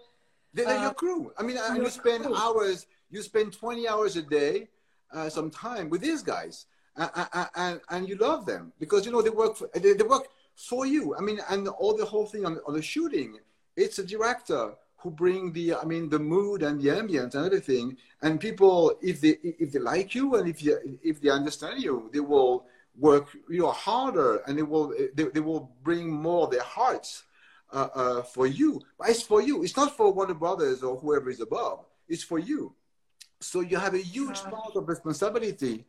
They're, 0.52 0.67
uh, 0.67 0.82
your 0.82 0.94
crew. 0.94 1.32
I 1.38 1.43
mean, 1.43 1.56
and 1.56 1.76
you 1.78 1.88
spend 1.88 2.25
crew. 2.25 2.37
hours 2.37 2.87
you 3.11 3.22
spend 3.22 3.52
20 3.52 3.88
hours 3.88 4.17
a 4.17 4.22
day, 4.22 4.69
uh, 5.12 5.28
some 5.28 5.50
time 5.50 5.90
with 5.90 6.00
these 6.00 6.22
guys, 6.22 6.67
uh, 6.96 7.46
and, 7.56 7.81
and 7.90 8.08
you 8.08 8.17
love 8.17 8.46
them 8.46 8.72
because 8.78 9.05
you 9.05 9.12
know 9.12 9.22
they 9.22 9.31
work 9.31 9.56
for, 9.56 9.69
they, 9.75 9.94
they 9.94 10.05
work 10.05 10.28
for 10.55 10.87
you. 10.87 11.14
I 11.16 11.20
mean, 11.20 11.40
and 11.49 11.66
all 11.69 11.96
the 11.96 12.05
whole 12.05 12.26
thing 12.26 12.44
on, 12.44 12.58
on 12.66 12.75
the 12.75 12.82
shooting, 12.82 13.38
it's 13.76 13.99
a 13.99 14.06
director 14.06 14.75
who 14.99 15.11
bring 15.11 15.52
the 15.52 15.75
I 15.75 15.84
mean 15.84 16.08
the 16.08 16.19
mood 16.19 16.62
and 16.62 16.81
the 16.81 16.88
ambience 16.88 17.34
and 17.34 17.46
everything. 17.46 17.96
And 18.23 18.38
people, 18.38 18.99
if 19.02 19.20
they 19.20 19.38
if 19.43 19.73
they 19.73 19.78
like 19.78 20.14
you 20.14 20.37
and 20.37 20.49
if 20.49 20.62
you 20.62 20.78
if 21.02 21.20
they 21.20 21.31
understand 21.31 21.82
you, 21.82 22.11
they 22.12 22.20
will 22.20 22.66
work 23.00 23.29
you 23.49 23.61
know 23.61 23.70
harder 23.70 24.37
and 24.47 24.58
they 24.58 24.62
will 24.62 24.94
they, 25.14 25.25
they 25.25 25.41
will 25.41 25.73
bring 25.82 26.11
more 26.11 26.49
their 26.49 26.62
hearts 26.62 27.25
uh, 27.73 27.88
uh, 27.94 28.23
for 28.23 28.47
you. 28.47 28.81
But 28.99 29.11
it's 29.11 29.23
for 29.23 29.41
you. 29.41 29.62
It's 29.62 29.76
not 29.76 29.97
for 29.97 30.12
Warner 30.12 30.35
Brothers 30.35 30.82
or 30.82 30.97
whoever 30.97 31.31
is 31.31 31.41
above. 31.41 31.85
It's 32.08 32.23
for 32.23 32.38
you. 32.38 32.75
So 33.40 33.61
you 33.61 33.78
have 33.78 33.95
a 33.95 34.02
huge 34.02 34.42
part 34.42 34.76
of 34.76 34.88
responsibility 34.88 35.87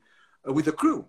uh, 0.47 0.53
with 0.53 0.65
the 0.65 0.71
crew, 0.71 1.05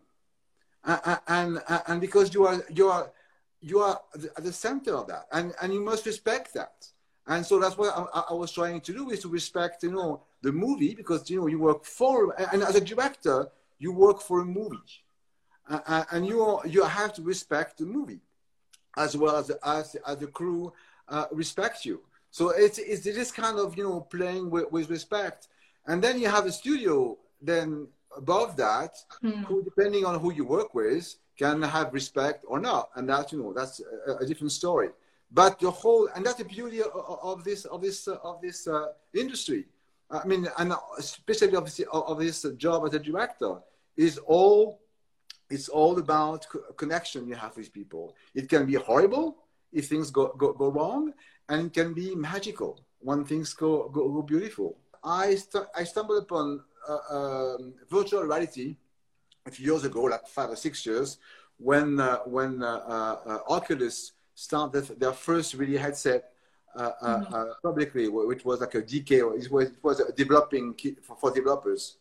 and 0.85 1.61
and 1.87 2.01
because 2.01 2.35
you 2.35 2.47
are 2.47 2.65
you 2.71 2.89
are 2.89 3.13
you 3.61 3.79
are 3.79 4.01
at 4.37 4.43
the 4.43 4.53
center 4.53 4.97
of 4.97 5.07
that, 5.07 5.27
and 5.31 5.55
and 5.63 5.73
you 5.73 5.81
must 5.81 6.05
respect 6.07 6.55
that. 6.55 6.89
And 7.29 7.47
so 7.47 7.61
that's 7.61 7.79
what 7.79 7.97
I, 7.97 8.25
I 8.31 8.35
was 8.35 8.51
trying 8.51 8.81
to 8.81 8.93
do 8.93 9.11
is 9.11 9.21
to 9.21 9.29
respect 9.29 9.85
you 9.85 9.93
know 9.93 10.23
the 10.43 10.51
movie 10.51 10.95
because 10.95 11.31
you 11.31 11.41
know 11.41 11.47
you 11.47 11.61
work 11.61 11.85
for 11.85 12.35
and 12.53 12.63
as 12.65 12.75
a 12.75 12.81
director 12.81 13.49
you 13.79 13.93
work 13.93 14.21
for 14.21 14.41
a 14.41 14.45
movie, 14.45 14.79
uh, 15.87 16.05
and 16.13 16.27
you 16.27 16.61
you 16.67 16.85
have 16.85 17.13
to 17.15 17.23
respect 17.23 17.79
the 17.79 17.85
movie 17.85 18.21
as 18.97 19.17
well 19.17 19.37
as 19.37 19.51
as, 19.65 19.97
as 20.07 20.17
the 20.19 20.27
crew 20.27 20.73
uh, 21.09 21.27
respect 21.33 21.85
you. 21.85 22.01
So 22.31 22.51
it's, 22.51 22.79
it's 22.79 23.05
this 23.05 23.31
kind 23.31 23.59
of 23.59 23.77
you 23.77 23.85
know 23.85 24.01
playing 24.01 24.51
with, 24.51 24.71
with 24.73 24.91
respect 24.91 25.49
and 25.87 26.03
then 26.03 26.21
you 26.21 26.29
have 26.29 26.47
a 26.47 26.53
studio 26.53 27.19
then 27.41 27.89
above 28.17 28.57
that, 28.57 28.95
mm. 29.23 29.45
who 29.45 29.63
depending 29.65 30.05
on 30.05 30.21
who 30.21 30.33
you 30.33 30.45
work 30.45 30.75
with 30.75 31.15
can 31.39 31.63
have 31.63 31.93
respect 31.93 32.45
or 32.47 32.61
not, 32.61 32.91
and 32.95 33.09
that's 33.09 33.33
you 33.33 33.43
know 33.43 33.53
that's 33.53 33.81
a, 34.07 34.17
a 34.17 34.27
different 34.27 34.53
story. 34.53 34.91
But 35.31 35.59
the 35.59 35.71
whole 35.71 36.09
and 36.15 36.25
that's 36.25 36.37
the 36.37 36.45
beauty 36.45 36.83
of, 36.83 36.91
of 36.95 37.45
this 37.45 37.65
of 37.65 37.83
this 37.83 38.07
uh, 38.07 38.17
of 38.23 38.41
this 38.41 38.69
uh, 38.69 38.89
industry. 39.15 39.67
I 40.11 40.27
mean, 40.27 40.47
and 40.59 40.75
especially 40.99 41.57
of 41.57 41.69
of 41.93 42.19
this 42.19 42.47
job 42.57 42.87
as 42.87 42.95
a 42.95 42.99
director 42.99 43.57
is 43.97 44.19
all 44.19 44.82
it's 45.55 45.69
all 45.69 45.99
about 45.99 46.47
connection 46.77 47.29
you 47.29 47.35
have 47.35 47.57
with 47.57 47.73
people. 47.73 48.15
It 48.35 48.49
can 48.49 48.65
be 48.67 48.75
horrible 48.75 49.27
if 49.73 49.89
things 49.89 50.11
go, 50.11 50.35
go, 50.43 50.53
go 50.53 50.69
wrong, 50.71 51.13
and 51.49 51.67
it 51.67 51.73
can 51.73 51.93
be 51.93 52.15
magical 52.15 52.81
when 53.01 53.25
things 53.25 53.53
go, 53.53 53.89
go, 53.89 54.09
go 54.09 54.23
beautiful. 54.23 54.79
I, 55.05 55.35
st- 55.35 55.67
I 55.77 55.85
stumbled 55.85 56.23
upon 56.23 56.63
uh, 56.89 57.17
um, 57.17 57.75
virtual 57.91 58.23
reality 58.23 58.77
a 59.47 59.51
few 59.51 59.67
years 59.67 59.85
ago, 59.85 60.03
like 60.03 60.27
five 60.27 60.51
or 60.51 60.57
six 60.57 60.87
years, 60.87 61.19
when 61.59 62.01
uh, 62.01 62.19
when 62.37 62.63
uh, 62.63 63.17
uh 63.27 63.39
Oculus 63.49 64.13
started 64.35 64.85
their 64.99 65.13
first 65.13 65.55
really 65.55 65.77
headset 65.77 66.33
uh, 66.75 66.91
uh, 67.03 67.19
mm-hmm. 67.21 67.51
publicly, 67.63 68.09
which 68.09 68.45
was 68.45 68.61
like 68.61 68.75
a 68.75 68.83
DK, 68.83 69.11
it 69.11 69.51
was, 69.51 69.69
it 69.69 69.77
was 69.83 70.01
a 70.01 70.13
developing 70.13 70.75
for, 71.03 71.17
for 71.17 71.31
developers. 71.31 71.99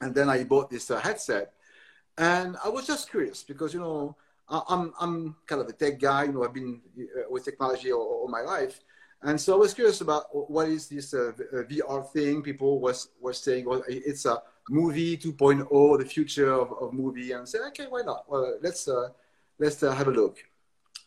And 0.00 0.14
then 0.14 0.30
I 0.30 0.44
bought 0.44 0.70
this 0.70 0.88
headset, 0.88 1.52
and 2.18 2.56
I 2.64 2.68
was 2.68 2.86
just 2.86 3.10
curious 3.10 3.42
because 3.42 3.72
you 3.72 3.80
know 3.80 4.16
I'm 4.50 4.92
I'm 5.00 5.36
kind 5.46 5.60
of 5.62 5.68
a 5.68 5.72
tech 5.72 6.00
guy. 6.00 6.24
You 6.24 6.32
know, 6.32 6.44
I've 6.44 6.54
been 6.54 6.80
with 7.30 7.44
technology 7.44 7.92
all, 7.92 8.22
all 8.22 8.28
my 8.28 8.40
life, 8.40 8.80
And 9.22 9.40
so 9.40 9.54
I 9.54 9.56
was 9.56 9.74
curious 9.74 10.00
about 10.00 10.24
what 10.32 10.68
is 10.68 10.88
this 10.88 11.12
uh, 11.14 11.32
VR 11.70 12.10
thing. 12.12 12.42
People 12.42 12.80
was 12.80 13.08
were 13.20 13.32
saying, 13.32 13.64
well, 13.66 13.82
it's 13.88 14.26
a 14.26 14.42
movie 14.70 15.16
2.0, 15.16 15.98
the 15.98 16.04
future 16.04 16.52
of, 16.52 16.72
of 16.80 16.92
movie, 16.92 17.32
and 17.32 17.42
I 17.42 17.44
said, 17.44 17.62
okay, 17.68 17.86
why 17.88 18.02
not? 18.02 18.24
Well, 18.28 18.58
let's 18.62 18.86
uh, 18.88 19.08
let's 19.58 19.82
uh, 19.82 19.94
have 19.94 20.08
a 20.08 20.12
look. 20.12 20.38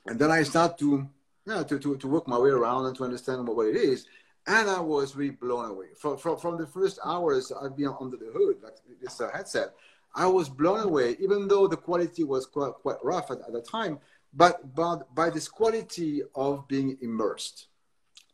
And 0.08 0.20
then 0.20 0.32
I 0.32 0.44
start 0.44 0.78
to, 0.80 1.08
yeah, 1.46 1.64
to, 1.64 1.80
to, 1.80 1.96
to 1.98 2.08
work 2.08 2.28
my 2.28 2.38
way 2.38 2.50
around 2.50 2.86
and 2.88 2.96
to 2.98 3.04
understand 3.04 3.48
what, 3.48 3.56
what 3.56 3.68
it 3.68 3.76
is. 3.76 4.08
And 4.48 4.70
I 4.70 4.80
was 4.80 5.16
really 5.16 5.32
blown 5.32 5.70
away. 5.70 5.88
From, 5.96 6.18
from, 6.18 6.38
from 6.38 6.58
the 6.58 6.66
first 6.66 7.00
hours 7.06 7.52
I've 7.52 7.78
been 7.78 7.94
under 8.00 8.18
the 8.18 8.32
hood, 8.34 8.58
like 8.64 8.78
this 9.00 9.22
uh, 9.22 9.30
headset, 9.32 9.74
I 10.14 10.28
was 10.28 10.50
blown 10.50 10.82
away, 10.82 11.16
even 11.20 11.48
though 11.48 11.68
the 11.68 11.78
quality 11.78 12.24
was 12.24 12.46
quite, 12.46 12.74
quite 12.74 12.98
rough 13.04 13.32
at, 13.32 13.40
at 13.40 13.54
the 13.54 13.62
time, 13.62 14.00
but, 14.34 14.76
but 14.76 15.14
by 15.16 15.30
this 15.30 15.48
quality 15.48 16.22
of 16.36 16.68
being 16.68 16.98
immersed. 17.02 17.68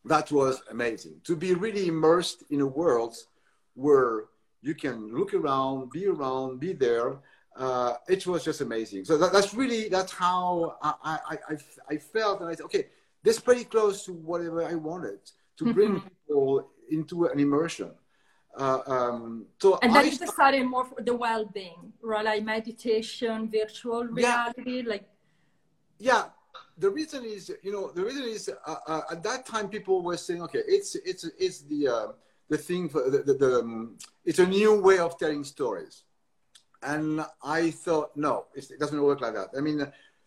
That 0.06 0.32
was 0.32 0.62
amazing. 0.72 1.22
To 1.26 1.36
be 1.36 1.54
really 1.54 1.88
immersed 1.88 2.44
in 2.50 2.62
a 2.62 2.66
world 2.66 3.16
where 3.74 4.26
you 4.62 4.74
can 4.74 5.14
look 5.14 5.34
around, 5.34 5.92
be 5.92 6.08
around, 6.08 6.60
be 6.60 6.74
there, 6.74 7.20
uh, 7.58 7.94
it 8.08 8.26
was 8.26 8.44
just 8.44 8.62
amazing. 8.62 9.06
So 9.06 9.18
that, 9.18 9.34
that's 9.34 9.54
really 9.54 9.90
that's 9.90 10.12
how 10.12 10.78
I, 10.82 10.94
I, 11.04 11.38
I, 11.50 11.58
I, 11.90 11.98
felt, 11.98 12.42
and 12.42 12.50
I 12.50 12.54
said, 12.54 12.66
okay, 12.66 12.88
this 13.24 13.38
is 13.38 13.42
pretty 13.42 13.64
close 13.64 14.06
to 14.06 14.14
whatever 14.14 14.64
I 14.64 14.76
wanted 14.76 15.20
to 15.58 15.74
bring 15.74 15.96
mm-hmm. 15.96 16.08
people 16.08 16.70
into 16.90 17.26
an 17.26 17.40
immersion. 17.40 17.92
Uh, 18.58 18.80
um, 18.88 19.46
so 19.60 19.78
and 19.84 19.96
then 19.96 20.06
I 20.06 20.10
you 20.10 20.18
decided 20.18 20.66
more 20.66 20.86
for 20.86 21.02
the 21.02 21.16
well-being, 21.16 21.94
right? 22.02 22.26
Like 22.26 22.44
meditation, 22.44 23.50
virtual 23.52 24.06
reality, 24.06 24.82
yeah. 24.82 24.90
like. 24.90 25.08
Yeah, 26.00 26.26
the 26.78 26.90
reason 26.90 27.24
is, 27.24 27.52
you 27.62 27.72
know, 27.72 27.92
the 27.92 28.04
reason 28.04 28.24
is 28.24 28.50
uh, 28.50 28.76
uh, 28.88 29.02
at 29.12 29.24
that 29.24 29.46
time 29.46 29.70
people 29.70 30.02
were 30.02 30.18
saying, 30.18 30.42
okay, 30.44 30.62
it's 30.68 30.96
it's 30.96 31.24
it's 31.38 31.62
the 31.62 31.88
uh, 31.88 32.08
the 32.50 32.58
thing 32.58 32.90
for 32.90 33.10
the, 33.10 33.20
the, 33.20 33.34
the 33.34 33.60
um, 33.60 33.98
it's 34.26 34.40
a 34.40 34.46
new 34.46 34.80
way 34.82 34.98
of 35.00 35.18
telling 35.20 35.44
stories 35.44 36.04
and 36.84 37.26
I 37.44 37.72
thought, 37.72 38.16
no, 38.16 38.46
it 38.56 38.80
doesn't 38.80 39.02
work 39.02 39.22
like 39.22 39.34
that. 39.34 39.50
I 39.58 39.62
mean, 39.62 39.80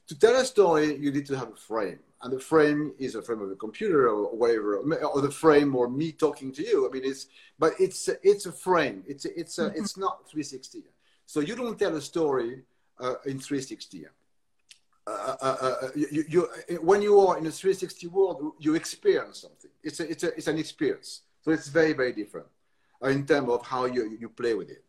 to 0.09 0.19
tell 0.19 0.37
a 0.37 0.45
story, 0.45 0.97
you 0.97 1.13
need 1.13 1.27
to 1.27 1.37
have 1.37 1.49
a 1.49 1.57
frame. 1.57 2.01
And 2.23 2.33
the 2.33 2.41
frame 2.41 2.93
is 2.99 3.15
a 3.15 3.23
frame 3.23 3.41
of 3.41 3.51
a 3.51 3.57
computer 3.57 4.09
or 4.09 4.37
whatever, 4.37 4.77
or 4.77 5.23
the 5.23 5.31
frame 5.31 5.75
or 5.75 5.89
me 5.89 6.13
talking 6.13 6.53
to 6.53 6.63
you. 6.63 6.87
I 6.87 6.93
mean, 6.93 7.03
it's, 7.05 7.27
but 7.59 7.73
it's, 7.79 8.09
it's 8.23 8.45
a 8.45 8.53
frame. 8.53 9.03
It's, 9.07 9.25
it's, 9.25 9.59
a, 9.59 9.69
it's 9.69 9.97
not 9.97 10.29
360. 10.29 10.85
So 11.25 11.41
you 11.41 11.57
don't 11.57 11.79
tell 11.79 11.97
a 11.97 12.01
story 12.01 12.63
uh, 12.99 13.15
in 13.25 13.39
360. 13.39 14.07
Uh, 15.07 15.11
uh, 15.11 15.37
uh, 15.41 15.55
uh, 15.63 15.89
you, 15.95 16.25
you, 16.29 16.49
when 16.83 17.01
you 17.01 17.19
are 17.21 17.39
in 17.39 17.47
a 17.47 17.51
360 17.51 18.07
world, 18.09 18.53
you 18.59 18.75
experience 18.75 19.41
something. 19.41 19.71
It's, 19.83 20.01
a, 20.01 20.11
it's, 20.11 20.23
a, 20.23 20.37
it's 20.37 20.47
an 20.47 20.59
experience. 20.59 21.23
So 21.43 21.53
it's 21.53 21.69
very, 21.69 21.95
very 21.95 22.13
different 22.13 22.49
uh, 23.03 23.09
in 23.09 23.27
terms 23.27 23.49
of 23.49 23.65
how 23.65 23.87
you, 23.87 24.17
you 24.21 24.29
play 24.29 24.55
with 24.55 24.71
it. 24.71 24.85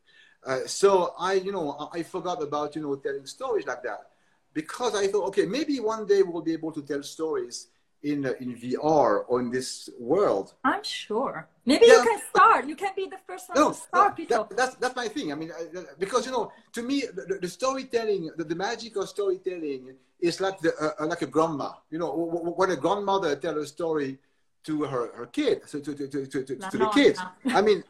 Uh, 0.46 0.60
so 0.66 1.14
I, 1.18 1.34
you 1.34 1.52
know, 1.52 1.90
I 1.94 2.04
forgot 2.04 2.42
about, 2.44 2.76
you 2.76 2.82
know, 2.82 2.96
telling 2.96 3.26
stories 3.26 3.66
like 3.66 3.84
that 3.84 4.08
because 4.54 4.96
I 4.96 5.08
thought, 5.08 5.28
okay, 5.30 5.46
maybe 5.46 5.80
one 5.80 6.06
day 6.06 6.22
we'll 6.22 6.42
be 6.42 6.54
able 6.54 6.72
to 6.74 6.82
tell 6.82 7.04
stories 7.04 7.68
in 8.04 8.26
uh, 8.26 8.34
in 8.40 8.56
VR 8.56 9.24
or 9.28 9.40
in 9.40 9.52
this 9.52 9.90
world. 10.00 10.54
I'm 10.64 10.84
sure. 10.84 11.48
Maybe 11.66 11.86
yeah. 11.88 11.98
you 11.98 12.04
can 12.04 12.20
start. 12.34 12.68
You 12.68 12.76
can 12.76 12.94
be 12.96 13.08
the 13.08 13.20
first 13.28 13.50
one 13.50 13.58
no, 13.58 13.70
to 13.70 13.76
start. 13.76 14.20
No, 14.20 14.26
that, 14.26 14.58
that's 14.58 14.76
that's 14.76 14.96
my 14.96 15.08
thing. 15.08 15.32
I 15.32 15.36
mean, 15.36 15.52
uh, 15.52 15.82
because 16.00 16.26
you 16.26 16.32
know, 16.32 16.52
to 16.74 16.82
me, 16.82 17.04
the, 17.14 17.38
the 17.42 17.48
storytelling, 17.48 18.32
the, 18.38 18.44
the, 18.44 18.56
magic 18.56 18.96
of 18.96 19.08
storytelling 19.08 19.94
is 20.20 20.42
like 20.42 20.60
the 20.60 20.74
uh, 20.76 21.06
like 21.06 21.22
a 21.22 21.28
grandma. 21.28 21.74
You 21.90 22.00
know, 22.00 22.12
when 22.58 22.72
a 22.72 22.76
grandmother 22.76 23.36
tell 23.36 23.58
a 23.58 23.66
story 23.66 24.18
to 24.64 24.84
her 24.84 25.12
her 25.16 25.28
kid, 25.28 25.62
so 25.66 25.80
to 25.80 25.94
to 25.94 26.08
to 26.08 26.26
to, 26.26 26.44
to, 26.44 26.56
to 26.56 26.78
the 26.78 26.90
kids. 26.90 27.20
I 27.46 27.62
mean, 27.62 27.84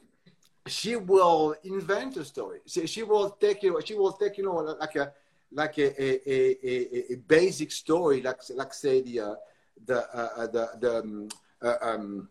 she 0.68 0.96
will 0.96 1.56
invent 1.64 2.18
a 2.18 2.26
story. 2.26 2.60
She, 2.66 2.86
she 2.88 3.04
will 3.04 3.30
take 3.32 3.64
you. 3.64 3.80
She 3.86 3.96
will 3.96 4.14
take 4.14 4.38
you 4.38 4.44
know 4.44 4.56
like 4.56 4.96
a 4.96 5.14
like 5.52 5.78
a 5.78 6.02
a, 6.02 6.58
a, 6.64 7.14
a 7.14 7.16
basic 7.16 7.72
story, 7.72 8.22
like 8.22 8.40
like 8.56 8.74
say 8.74 9.02
the 9.02 9.20
uh, 9.20 9.36
the 9.86 10.00
uh, 10.16 10.30
uh 10.38 10.48
the 10.48 10.70
the 10.80 11.00
um, 11.00 11.30
uh, 11.62 11.76
um, 11.82 12.30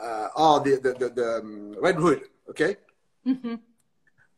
uh, 0.00 0.28
oh 0.36 0.58
the 0.60 0.76
the 0.76 0.92
the, 0.94 1.08
the 1.10 1.38
um, 1.38 1.74
Red 1.80 1.96
Hood. 1.96 2.22
Okay. 2.50 2.76
Mm-hmm. 3.26 3.54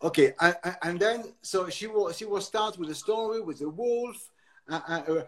Okay, 0.03 0.33
and, 0.41 0.57
and 0.83 1.01
then 1.01 1.25
so 1.43 1.69
she 1.69 1.87
will 1.87 2.11
she 2.13 2.25
will 2.25 2.41
start 2.41 2.79
with 2.79 2.89
a 2.91 2.95
story 2.95 3.41
with 3.41 3.61
a 3.61 3.69
wolf 3.69 4.31
uh, 4.71 4.81
uh, 4.89 5.23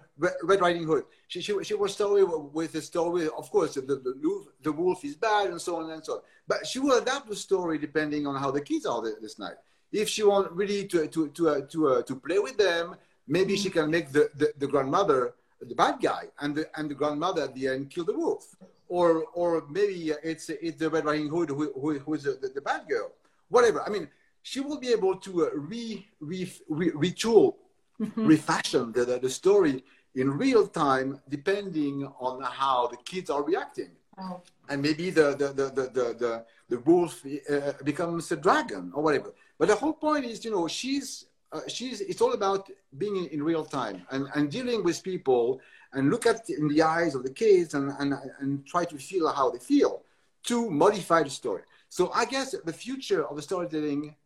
Red 0.45 0.61
Riding 0.61 0.85
Hood. 0.85 1.05
She, 1.27 1.41
she, 1.41 1.53
she 1.65 1.75
was 1.75 1.93
story 1.93 2.23
with 2.25 2.73
the 2.73 2.83
story, 2.83 3.27
of 3.27 3.51
course, 3.51 3.75
the, 3.75 3.81
the, 3.83 4.45
the 4.62 4.73
wolf 4.73 5.05
is 5.05 5.17
bad 5.17 5.51
and 5.51 5.61
so 5.61 5.77
on 5.77 5.91
and 5.91 6.05
so 6.05 6.15
on. 6.15 6.21
But 6.47 6.67
she 6.67 6.79
will 6.79 6.99
adapt 6.99 7.29
the 7.29 7.37
story 7.37 7.79
depending 7.79 8.27
on 8.27 8.37
how 8.37 8.51
the 8.51 8.61
kids 8.61 8.87
are 8.87 9.03
this 9.21 9.39
night. 9.39 9.57
If 9.92 10.08
she 10.08 10.22
wants 10.22 10.50
really 10.52 10.87
to, 10.88 11.06
to, 11.06 11.28
to, 11.28 11.49
uh, 11.49 11.61
to, 11.68 11.88
uh, 11.88 12.02
to 12.02 12.16
play 12.16 12.38
with 12.38 12.56
them, 12.56 12.96
maybe 13.28 13.56
she 13.56 13.70
can 13.70 13.90
make 13.90 14.11
the, 14.11 14.30
the, 14.34 14.52
the, 14.58 14.66
grandmother 14.66 15.34
the 15.61 15.75
bad 15.75 16.00
guy 16.00 16.25
and 16.40 16.54
the, 16.54 16.68
and 16.76 16.90
the 16.90 16.94
grandmother 16.94 17.42
at 17.42 17.54
the 17.54 17.68
end 17.68 17.90
kill 17.90 18.04
the 18.04 18.14
wolf. 18.14 18.56
Or, 18.88 19.25
or 19.34 19.64
maybe 19.70 20.12
it's, 20.22 20.50
it's 20.50 20.78
the 20.78 20.90
Red 20.90 21.04
Riding 21.04 21.28
Hood 21.28 21.50
who, 21.50 21.72
who, 21.72 21.99
who's 21.99 22.25
the, 22.25 22.50
the, 22.54 22.61
bad 22.61 22.87
girl. 22.88 23.12
Whatever. 23.49 23.82
I 23.82 23.88
mean, 23.88 24.08
she 24.42 24.61
will 24.61 24.78
be 24.78 24.88
able 24.88 25.16
to 25.16 25.46
uh, 25.46 25.50
re, 25.54 26.06
re, 26.20 26.52
re, 26.68 26.90
retool 26.90 27.54
mm-hmm. 28.00 28.26
refashion 28.26 28.92
the, 28.92 29.04
the, 29.04 29.18
the, 29.18 29.30
story 29.30 29.84
in 30.14 30.30
real 30.30 30.66
time 30.66 31.20
depending 31.28 32.06
on 32.18 32.42
how 32.42 32.87
the 32.88 32.96
kids 32.99 33.30
are 33.30 33.42
reacting. 33.42 33.90
Oh. 34.18 34.40
And 34.68 34.82
maybe 34.82 35.11
the, 35.11 35.34
the, 35.37 35.49
the, 35.49 35.64
the, 35.70 36.14
the, 36.18 36.44
the, 36.68 36.78
wolf 36.80 37.22
uh, 37.50 37.72
becomes 37.84 38.30
a 38.32 38.37
dragon 38.37 38.92
or 38.94 39.02
whatever. 39.02 39.32
But 39.62 39.69
the 39.69 39.76
whole 39.76 39.92
point 39.92 40.25
is, 40.25 40.45
you 40.45 40.50
know, 40.50 40.66
she's, 40.66 41.26
uh, 41.52 41.61
she's, 41.69 42.00
it's 42.00 42.21
all 42.21 42.33
about 42.33 42.69
being 42.99 43.16
in, 43.16 43.26
in, 43.26 43.45
real 43.45 43.64
time 43.64 44.04
and, 44.11 44.26
and 44.35 44.50
dealing 44.50 44.83
with 44.83 45.04
people 45.04 45.61
and 45.92 46.11
look 46.11 46.26
at 46.26 46.50
in 46.50 46.66
the 46.66 46.83
eyes 46.83 47.14
of 47.14 47.23
the 47.23 47.31
kids 47.31 47.75
and, 47.75 47.92
and, 48.00 48.12
and 48.40 48.66
try 48.66 48.85
to 48.85 48.99
feel 48.99 49.33
how 49.33 49.50
they 49.50 49.61
feel 49.61 50.02
to 50.42 50.69
modify 50.69 51.23
the 51.23 51.31
story. 51.31 51.62
So 51.90 52.11
I 52.12 52.25
guess 52.25 52.57
the 52.64 52.73
future 52.73 53.25
of 53.25 53.37
the 53.37 53.42
storytelling 53.42 54.16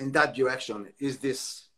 in 0.00 0.10
that 0.10 0.34
direction 0.34 0.88
is 0.98 1.18
this 1.18 1.68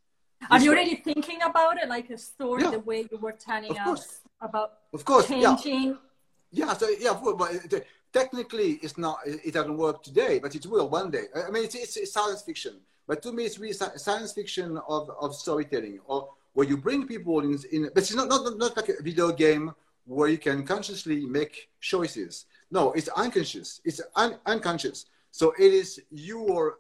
are 0.51 0.59
you 0.59 0.71
already 0.71 0.97
thinking 0.97 1.43
about 1.43 1.77
it, 1.77 1.91
like 1.91 2.09
a 2.09 2.17
story, 2.17 2.63
yeah. 2.63 2.71
the 2.71 2.79
way 2.79 3.07
you 3.13 3.19
were 3.19 3.33
telling 3.33 3.79
us 3.79 4.21
about 4.41 4.73
of 4.95 5.05
course, 5.05 5.29
changing? 5.29 5.99
Yeah. 6.51 6.67
yeah, 6.69 6.73
so 6.73 6.89
yeah, 6.99 7.21
but 7.37 7.53
it, 7.53 7.87
technically 8.17 8.71
it's 8.83 8.97
not, 8.97 9.19
it 9.27 9.53
doesn't 9.53 9.77
work 9.77 10.03
today, 10.03 10.39
but 10.39 10.55
it 10.55 10.65
will 10.67 10.89
one 10.89 11.11
day. 11.11 11.25
I 11.35 11.51
mean, 11.51 11.65
it's, 11.65 11.75
it's, 11.75 11.97
it's 11.97 12.13
science 12.13 12.43
fiction, 12.43 12.75
but 13.07 13.23
to 13.23 13.33
me, 13.33 13.45
it's 13.45 13.59
really 13.59 13.75
science 13.75 14.33
fiction 14.33 14.79
of, 14.89 15.11
of 15.21 15.35
storytelling, 15.35 15.99
or 16.07 16.29
where 16.55 16.67
you 16.67 16.77
bring 16.77 17.07
people 17.07 17.41
in, 17.41 17.59
in 17.73 17.91
but 17.95 18.03
it's 18.05 18.15
not, 18.15 18.29
not, 18.29 18.57
not 18.57 18.77
like 18.77 18.89
a 18.89 19.03
video 19.03 19.31
game 19.33 19.73
where 20.07 20.29
you 20.29 20.39
can 20.39 20.65
consciously 20.65 21.27
make 21.27 21.69
choices. 21.81 22.47
No, 22.71 22.93
it's 22.93 23.09
unconscious. 23.09 23.81
It's 23.85 24.01
un- 24.15 24.39
unconscious. 24.47 25.07
So 25.31 25.53
it 25.59 25.73
is 25.83 26.01
your 26.11 26.79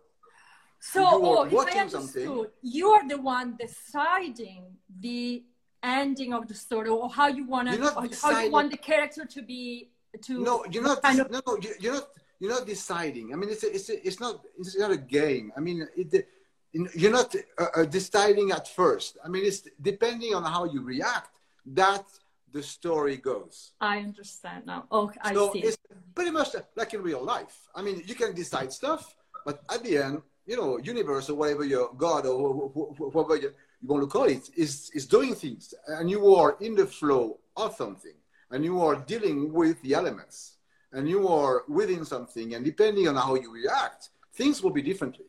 so, 0.78 1.02
oh, 1.04 1.42
if 1.44 1.74
I 1.74 1.80
understood, 1.80 2.50
you 2.62 2.88
are 2.90 3.06
the 3.08 3.20
one 3.20 3.56
deciding 3.58 4.62
the 5.00 5.42
ending 5.82 6.32
of 6.32 6.46
the 6.48 6.54
story 6.54 6.88
or 6.88 7.10
how 7.10 7.28
you 7.28 7.44
want 7.46 7.68
to, 7.68 7.76
how 8.22 8.40
you 8.40 8.50
want 8.50 8.70
the 8.70 8.76
character 8.76 9.24
to 9.24 9.42
be. 9.42 9.90
To 10.22 10.42
no, 10.42 10.64
you're 10.70 10.82
not. 10.82 11.02
Kind 11.02 11.20
of... 11.20 11.30
No, 11.30 11.42
you're 11.80 11.94
not. 11.94 12.08
You're 12.38 12.50
not 12.50 12.66
deciding. 12.66 13.32
I 13.32 13.36
mean, 13.36 13.48
it's 13.48 13.64
a, 13.64 13.74
it's 13.74 13.88
a, 13.88 14.06
it's 14.06 14.20
not 14.20 14.44
it's 14.58 14.76
not 14.76 14.90
a 14.90 14.96
game. 14.96 15.52
I 15.56 15.60
mean, 15.60 15.88
it, 15.96 16.28
you're 16.72 17.12
not 17.12 17.34
uh, 17.58 17.66
uh, 17.76 17.84
deciding 17.84 18.50
at 18.50 18.68
first. 18.68 19.16
I 19.24 19.28
mean, 19.28 19.44
it's 19.44 19.62
depending 19.80 20.34
on 20.34 20.44
how 20.44 20.64
you 20.64 20.82
react 20.82 21.30
that 21.66 22.04
the 22.52 22.62
story 22.62 23.16
goes. 23.16 23.72
I 23.80 23.98
understand 23.98 24.66
now. 24.66 24.86
Okay, 24.92 25.18
so 25.32 25.48
I 25.48 25.52
see. 25.52 25.60
It's 25.60 25.78
pretty 26.14 26.30
much 26.30 26.48
like 26.76 26.92
in 26.94 27.02
real 27.02 27.24
life. 27.24 27.68
I 27.74 27.82
mean, 27.82 28.02
you 28.06 28.14
can 28.14 28.34
decide 28.34 28.72
stuff, 28.72 29.16
but 29.44 29.62
at 29.72 29.82
the 29.82 29.98
end, 29.98 30.22
you 30.46 30.56
know, 30.56 30.78
universe 30.78 31.28
or 31.30 31.34
whatever 31.34 31.64
your 31.64 31.92
God 31.96 32.26
or 32.26 32.68
whatever 32.68 33.36
you, 33.36 33.52
you 33.82 33.88
want 33.88 34.02
to 34.02 34.06
call 34.06 34.24
it 34.24 34.48
is, 34.56 34.90
is 34.94 35.06
doing 35.06 35.34
things. 35.34 35.74
And 35.88 36.10
you 36.10 36.34
are 36.34 36.56
in 36.60 36.74
the 36.74 36.86
flow 36.86 37.38
of 37.56 37.74
something 37.74 38.14
and 38.56 38.64
you 38.64 38.80
are 38.80 38.96
dealing 38.96 39.52
with 39.52 39.80
the 39.82 39.92
elements 39.92 40.56
and 40.92 41.06
you 41.06 41.28
are 41.28 41.64
within 41.68 42.06
something. 42.06 42.54
And 42.54 42.64
depending 42.64 43.06
on 43.06 43.14
how 43.14 43.34
you 43.34 43.52
react, 43.52 44.08
things 44.32 44.62
will 44.62 44.70
be 44.70 44.80
differently. 44.80 45.26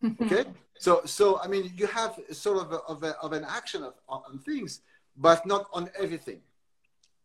Mm-hmm. 0.00 0.24
Okay. 0.24 0.44
so, 0.78 1.02
so, 1.04 1.40
I 1.40 1.48
mean, 1.48 1.72
you 1.76 1.88
have 1.88 2.12
sort 2.30 2.58
of, 2.64 2.70
a, 2.72 2.76
of, 2.92 3.02
a, 3.02 3.16
of 3.18 3.32
an 3.32 3.44
action 3.44 3.82
of, 3.82 3.94
on 4.08 4.38
things, 4.38 4.82
but 5.16 5.44
not 5.44 5.66
on 5.72 5.90
everything. 5.98 6.40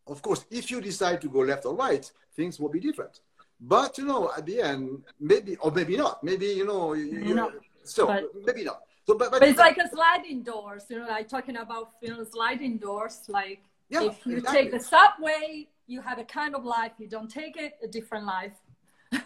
Of 0.08 0.22
course, 0.22 0.44
if 0.50 0.72
you 0.72 0.80
decide 0.80 1.20
to 1.20 1.28
go 1.28 1.38
left 1.38 1.66
or 1.66 1.74
right, 1.76 2.04
things 2.34 2.58
will 2.58 2.68
be 2.68 2.80
different. 2.80 3.20
But 3.60 3.96
you 3.96 4.06
know, 4.06 4.32
at 4.36 4.44
the 4.44 4.60
end, 4.60 5.04
maybe 5.20 5.54
or 5.56 5.70
maybe 5.70 5.96
not. 5.96 6.22
Maybe 6.24 6.46
you 6.46 6.66
know, 6.66 6.92
you, 6.94 7.34
know 7.34 7.52
so 7.84 8.08
but, 8.08 8.24
maybe 8.44 8.64
not. 8.64 8.80
So, 9.06 9.16
but, 9.16 9.30
but, 9.30 9.40
but 9.40 9.48
it's 9.48 9.58
like 9.58 9.78
a 9.78 9.88
sliding 9.88 10.42
doors. 10.42 10.84
You 10.90 10.98
know, 10.98 11.06
like 11.06 11.28
talking 11.28 11.56
about 11.56 11.92
you 12.02 12.10
know 12.10 12.24
sliding 12.24 12.76
doors. 12.78 13.22
Like 13.28 13.62
yeah, 13.88 14.04
if 14.04 14.26
you 14.26 14.36
exactly. 14.38 14.62
take 14.62 14.72
the 14.72 14.80
subway, 14.80 15.68
you 15.86 16.00
have 16.00 16.18
a 16.18 16.24
kind 16.24 16.54
of 16.54 16.64
life. 16.64 16.92
You 16.98 17.08
don't 17.08 17.30
take 17.30 17.56
it 17.56 17.74
a 17.82 17.88
different 17.88 18.26
life. 18.26 18.52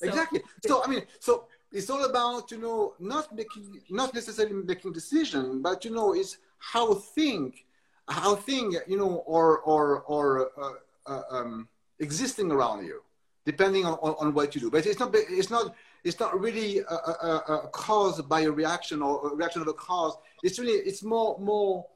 So. 0.00 0.06
exactly. 0.06 0.42
so 0.64 0.84
i 0.84 0.86
mean 0.86 1.02
so 1.18 1.46
it's 1.72 1.90
all 1.90 2.04
about 2.04 2.52
you 2.52 2.58
know 2.58 2.94
not 3.00 3.34
making 3.34 3.80
not 3.90 4.14
necessarily 4.14 4.54
making 4.54 4.92
decision 4.92 5.60
but 5.60 5.84
you 5.84 5.90
know 5.90 6.14
is 6.14 6.38
how 6.58 6.94
think 6.94 7.66
how 8.08 8.36
think 8.36 8.76
you 8.86 8.96
know 8.96 9.24
or 9.26 9.58
or 9.58 10.02
or 10.02 10.50
uh, 10.56 11.12
uh, 11.12 11.22
um, 11.32 11.68
existing 11.98 12.52
around 12.52 12.84
you 12.86 13.02
depending 13.44 13.86
on, 13.86 13.94
on, 14.02 14.14
on, 14.20 14.34
what 14.34 14.54
you 14.54 14.60
do. 14.60 14.70
But 14.70 14.84
it's 14.84 15.00
not 15.00 15.10
it's 15.14 15.50
not 15.50 15.74
it's 16.04 16.20
not 16.20 16.38
really 16.38 16.80
a, 16.80 16.98
a, 17.30 17.30
a 17.64 17.68
cause 17.72 18.20
by 18.20 18.40
a 18.42 18.50
reaction 18.50 19.00
or 19.00 19.32
a 19.32 19.34
reaction 19.34 19.62
of 19.62 19.68
a 19.68 19.72
cause. 19.72 20.14
It's 20.42 20.58
really 20.58 20.78
it's 20.90 21.02
more 21.02 21.38
more 21.38 21.86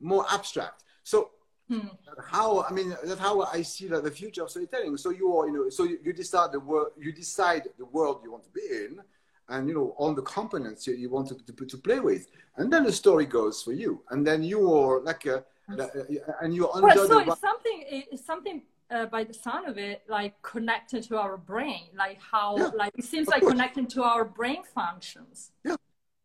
more 0.00 0.24
abstract. 0.30 0.84
So 1.02 1.30
Hmm. 1.68 1.88
How 2.28 2.62
I 2.62 2.72
mean 2.72 2.94
that's 3.04 3.20
how 3.20 3.42
I 3.42 3.62
see 3.62 3.86
the 3.86 4.10
future 4.10 4.42
of 4.42 4.50
storytelling. 4.50 4.96
So 4.96 5.10
you 5.10 5.36
are, 5.36 5.46
you 5.46 5.52
know, 5.52 5.70
so 5.70 5.84
you, 5.84 5.98
you 6.04 6.12
decide 6.12 6.52
the 6.52 6.60
world, 6.60 6.88
you 6.98 7.12
decide 7.12 7.68
the 7.78 7.86
world 7.86 8.20
you 8.24 8.32
want 8.32 8.44
to 8.44 8.50
be 8.50 8.60
in, 8.60 8.98
and 9.48 9.68
you 9.68 9.74
know 9.74 9.94
all 9.96 10.12
the 10.14 10.22
components 10.22 10.86
you, 10.86 10.94
you 10.94 11.08
want 11.08 11.28
to, 11.28 11.36
to, 11.52 11.66
to 11.66 11.78
play 11.78 12.00
with, 12.00 12.26
and 12.56 12.72
then 12.72 12.84
the 12.84 12.92
story 12.92 13.26
goes 13.26 13.62
for 13.62 13.72
you, 13.72 14.02
and 14.10 14.26
then 14.26 14.42
you 14.42 14.72
are 14.72 15.00
like 15.00 15.26
a, 15.26 15.44
and 16.40 16.54
you're 16.54 16.70
under 16.74 16.86
well, 16.88 17.08
so 17.08 17.18
it's 17.20 17.40
something 17.40 17.84
it's 17.88 18.26
something 18.26 18.62
uh, 18.90 19.06
by 19.06 19.24
the 19.24 19.34
sound 19.34 19.68
of 19.68 19.78
it 19.78 20.02
like 20.08 20.40
connected 20.42 21.02
to 21.02 21.16
our 21.16 21.36
brain 21.36 21.84
like 21.96 22.18
how 22.20 22.56
yeah, 22.56 22.70
like 22.76 22.92
it 22.98 23.04
seems 23.04 23.28
like 23.28 23.40
course. 23.40 23.52
connecting 23.52 23.86
to 23.86 24.02
our 24.02 24.24
brain 24.24 24.62
functions. 24.74 25.52
Yeah. 25.64 25.76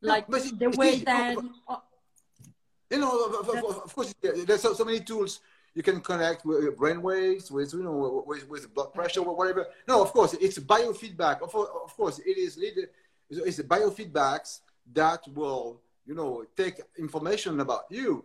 Like 0.02 0.26
yeah, 0.30 0.40
the 0.60 0.70
way 0.72 1.00
that 1.00 1.38
you 2.90 3.00
know, 3.00 3.26
of, 3.26 3.50
of, 3.50 3.64
of 3.86 3.96
course, 3.96 4.14
there's 4.22 4.62
so, 4.62 4.74
so, 4.74 4.86
many 4.86 5.00
tools 5.00 5.42
you 5.74 5.84
can 5.84 6.00
connect 6.00 6.46
with 6.46 6.78
brain 6.78 7.02
waves, 7.02 7.52
with 7.52 7.74
you 7.74 7.84
know, 7.84 8.24
with, 8.26 8.48
with 8.50 8.74
blood 8.74 8.94
pressure 8.94 9.22
or 9.22 9.36
whatever. 9.36 9.68
No, 9.88 10.02
of 10.02 10.12
course, 10.14 10.34
it's 10.34 10.60
biofeedback. 10.60 11.42
Of, 11.42 11.54
of 11.54 11.96
course, 11.96 12.20
it 12.20 12.38
is. 12.38 12.58
It's 13.30 13.60
biofeedbacks 13.60 14.62
that 14.94 15.28
will 15.34 15.82
you 16.06 16.16
know 16.16 16.46
take 16.56 16.82
information 16.98 17.60
about 17.60 17.86
you. 17.90 18.24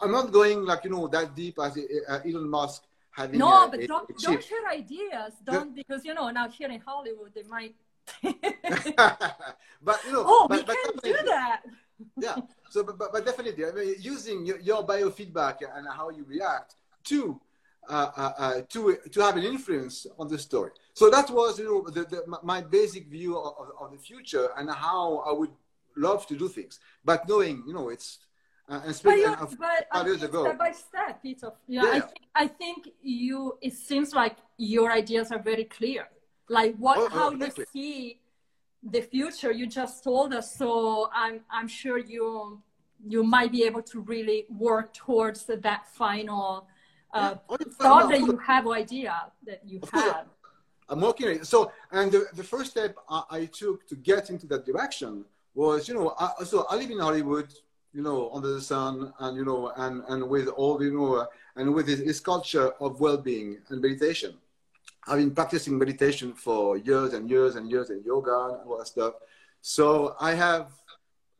I'm 0.00 0.12
not 0.12 0.32
going 0.32 0.64
like 0.64 0.84
you 0.84 0.90
know 0.90 1.08
that 1.08 1.34
deep 1.34 1.58
as 1.60 1.76
uh, 1.76 2.20
Elon 2.24 2.48
Musk 2.48 2.84
having. 3.10 3.38
No, 3.38 3.64
a, 3.64 3.68
but 3.68 3.86
don't 3.86 4.08
a 4.08 4.12
don't 4.14 4.44
share 4.44 4.68
ideas. 4.70 5.32
Don't 5.44 5.74
because 5.74 6.04
you 6.04 6.14
know 6.14 6.30
now 6.30 6.48
here 6.48 6.70
in 6.70 6.80
Hollywood 6.80 7.32
they 7.34 7.42
might. 7.42 7.74
but 8.22 9.98
you 10.06 10.12
know, 10.12 10.24
oh, 10.24 10.46
but, 10.48 10.58
we 10.58 10.64
but 10.64 10.76
can't 10.76 11.02
do 11.02 11.16
that 11.24 11.62
yeah. 12.18 12.36
So, 12.70 12.82
but, 12.82 12.98
but, 12.98 13.12
but, 13.12 13.24
definitely, 13.24 13.64
I 13.64 13.72
mean, 13.72 13.94
using 13.98 14.44
your, 14.44 14.58
your, 14.60 14.86
biofeedback 14.86 15.58
and 15.74 15.86
how 15.88 16.10
you 16.10 16.24
react 16.24 16.74
to 17.04 17.40
uh, 17.88 18.10
uh, 18.16 18.32
uh, 18.38 18.60
to 18.70 18.96
to 19.12 19.20
have 19.20 19.36
an 19.36 19.44
influence 19.44 20.06
on 20.18 20.28
the 20.28 20.38
story. 20.38 20.70
So 20.94 21.10
that 21.10 21.30
was, 21.30 21.58
you 21.58 21.66
know, 21.66 21.90
the, 21.90 22.04
the, 22.04 22.38
my 22.42 22.62
basic 22.62 23.08
view 23.08 23.38
of, 23.38 23.68
of, 23.78 23.92
the 23.92 23.98
future 23.98 24.48
and 24.56 24.70
how 24.70 25.18
I 25.18 25.32
would 25.32 25.50
love 25.96 26.26
to 26.28 26.36
do 26.36 26.48
things. 26.48 26.80
But 27.04 27.28
knowing, 27.28 27.62
you 27.66 27.74
know, 27.74 27.90
it's 27.90 28.20
uh, 28.68 28.80
and 28.86 28.96
speaking 28.96 29.34
but, 29.38 29.58
but 29.58 29.86
five 29.92 30.06
years 30.06 30.22
ago, 30.22 30.44
step 30.44 30.58
by 30.58 30.72
step, 30.72 31.22
Peter. 31.22 31.52
Yeah, 31.68 31.82
yeah. 31.82 31.90
I, 31.90 32.00
think, 32.00 32.20
I 32.34 32.46
think 32.46 32.88
you. 33.02 33.58
It 33.60 33.74
seems 33.74 34.14
like 34.14 34.36
your 34.56 34.90
ideas 34.90 35.30
are 35.30 35.42
very 35.42 35.64
clear. 35.64 36.08
Like 36.48 36.74
what, 36.76 36.98
oh, 36.98 37.04
oh 37.04 37.08
how 37.10 37.30
you 37.32 37.52
see 37.72 38.18
the 38.90 39.00
future 39.00 39.50
you 39.50 39.66
just 39.66 40.04
told 40.04 40.34
us 40.34 40.56
so 40.56 41.08
i'm 41.14 41.40
i'm 41.50 41.68
sure 41.68 41.98
you 41.98 42.60
you 43.06 43.22
might 43.22 43.52
be 43.52 43.64
able 43.64 43.82
to 43.82 44.00
really 44.00 44.46
work 44.48 44.92
towards 44.92 45.44
that 45.46 45.86
final 45.94 46.66
uh, 47.12 47.36
yeah. 47.50 47.56
thought 47.80 48.10
that 48.10 48.20
you 48.20 48.36
have 48.38 48.66
idea 48.68 49.14
that 49.46 49.60
you 49.64 49.80
have. 49.92 50.26
I'm 50.88 51.00
working 51.00 51.28
it. 51.28 51.46
So 51.46 51.70
and 51.92 52.10
the, 52.10 52.26
the 52.34 52.42
first 52.42 52.72
step 52.72 52.96
I, 53.08 53.22
I, 53.30 53.44
took 53.46 53.86
to 53.88 53.94
get 53.94 54.30
into 54.30 54.46
that 54.48 54.66
direction 54.66 55.24
was 55.54 55.88
you 55.88 55.94
know 55.94 56.14
I, 56.18 56.44
so 56.44 56.66
i 56.68 56.76
live 56.76 56.90
in 56.90 56.98
hollywood 56.98 57.48
you 57.92 58.02
know 58.02 58.30
under 58.34 58.48
the 58.48 58.60
sun 58.60 59.12
and 59.20 59.36
you 59.36 59.44
know 59.44 59.72
and 59.76 60.02
and 60.08 60.28
with 60.28 60.48
all 60.48 60.82
you 60.82 60.92
know 60.92 61.26
and 61.56 61.72
with 61.72 61.86
this, 61.86 62.00
this 62.00 62.20
culture 62.20 62.72
of 62.80 63.00
well-being 63.00 63.58
and 63.68 63.80
meditation 63.80 64.34
I've 65.06 65.18
been 65.18 65.34
practicing 65.34 65.78
meditation 65.78 66.32
for 66.32 66.78
years 66.78 67.12
and 67.12 67.28
years 67.28 67.56
and 67.56 67.70
years 67.70 67.90
and 67.90 68.04
yoga 68.04 68.58
and 68.60 68.68
all 68.68 68.78
that 68.78 68.86
stuff. 68.86 69.14
So 69.60 70.16
I 70.20 70.34
have 70.34 70.72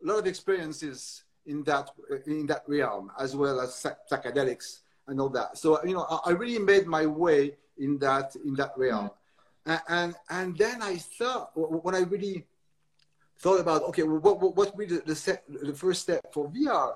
a 0.02 0.06
lot 0.06 0.18
of 0.18 0.26
experiences 0.26 1.24
in 1.46 1.62
that 1.64 1.90
in 2.26 2.46
that 2.46 2.62
realm 2.66 3.10
as 3.18 3.36
well 3.36 3.60
as 3.60 3.86
psychedelics 4.10 4.80
and 5.06 5.20
all 5.20 5.28
that. 5.30 5.58
So 5.58 5.82
you 5.84 5.94
know, 5.94 6.20
I 6.24 6.30
really 6.30 6.58
made 6.58 6.86
my 6.86 7.06
way 7.06 7.56
in 7.78 7.98
that 7.98 8.36
in 8.36 8.54
that 8.54 8.72
realm, 8.76 9.10
mm. 9.66 9.80
and 9.88 10.14
and 10.30 10.56
then 10.56 10.82
I 10.82 10.96
thought 10.96 11.50
when 11.54 11.94
I 11.94 12.00
really 12.00 12.46
thought 13.38 13.60
about 13.60 13.82
okay, 13.84 14.02
what 14.02 14.40
what 14.40 14.56
would 14.56 14.76
be 14.76 14.86
the 14.86 15.02
the, 15.04 15.66
the 15.68 15.74
first 15.74 16.02
step 16.02 16.32
for 16.32 16.48
VR? 16.48 16.94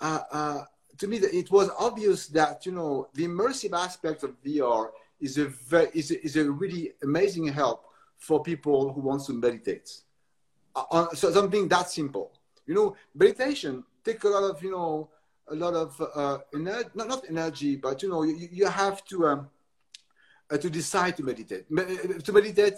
Uh, 0.00 0.20
uh, 0.30 0.64
to 0.98 1.06
me, 1.06 1.18
it 1.18 1.50
was 1.50 1.70
obvious 1.78 2.26
that 2.28 2.66
you 2.66 2.72
know 2.72 3.08
the 3.14 3.26
immersive 3.26 3.72
aspect 3.76 4.22
of 4.22 4.40
VR 4.42 4.90
is 5.20 5.38
a 5.38 5.46
very 5.46 5.88
is 5.94 6.10
a, 6.10 6.24
is 6.24 6.36
a 6.36 6.50
really 6.50 6.92
amazing 7.02 7.46
help 7.48 7.86
for 8.16 8.42
people 8.42 8.92
who 8.92 9.00
want 9.00 9.24
to 9.24 9.32
meditate. 9.32 9.90
Uh, 10.74 10.84
uh, 10.90 11.14
so 11.14 11.30
something 11.32 11.68
that 11.68 11.90
simple, 11.90 12.32
you 12.66 12.74
know, 12.74 12.96
meditation 13.14 13.84
take 14.04 14.22
a 14.24 14.28
lot 14.28 14.44
of 14.44 14.62
you 14.62 14.70
know 14.70 15.08
a 15.48 15.54
lot 15.54 15.74
of 15.74 16.00
uh, 16.14 16.38
energy, 16.54 16.88
not, 16.94 17.08
not 17.08 17.24
energy, 17.28 17.76
but 17.76 18.02
you 18.02 18.08
know 18.08 18.22
you, 18.22 18.48
you 18.50 18.66
have 18.66 19.04
to 19.04 19.26
um, 19.26 19.48
uh, 20.50 20.56
to 20.56 20.70
decide 20.70 21.16
to 21.16 21.22
meditate. 21.22 21.66
Uh, 21.76 21.84
to 22.22 22.32
meditate, 22.32 22.74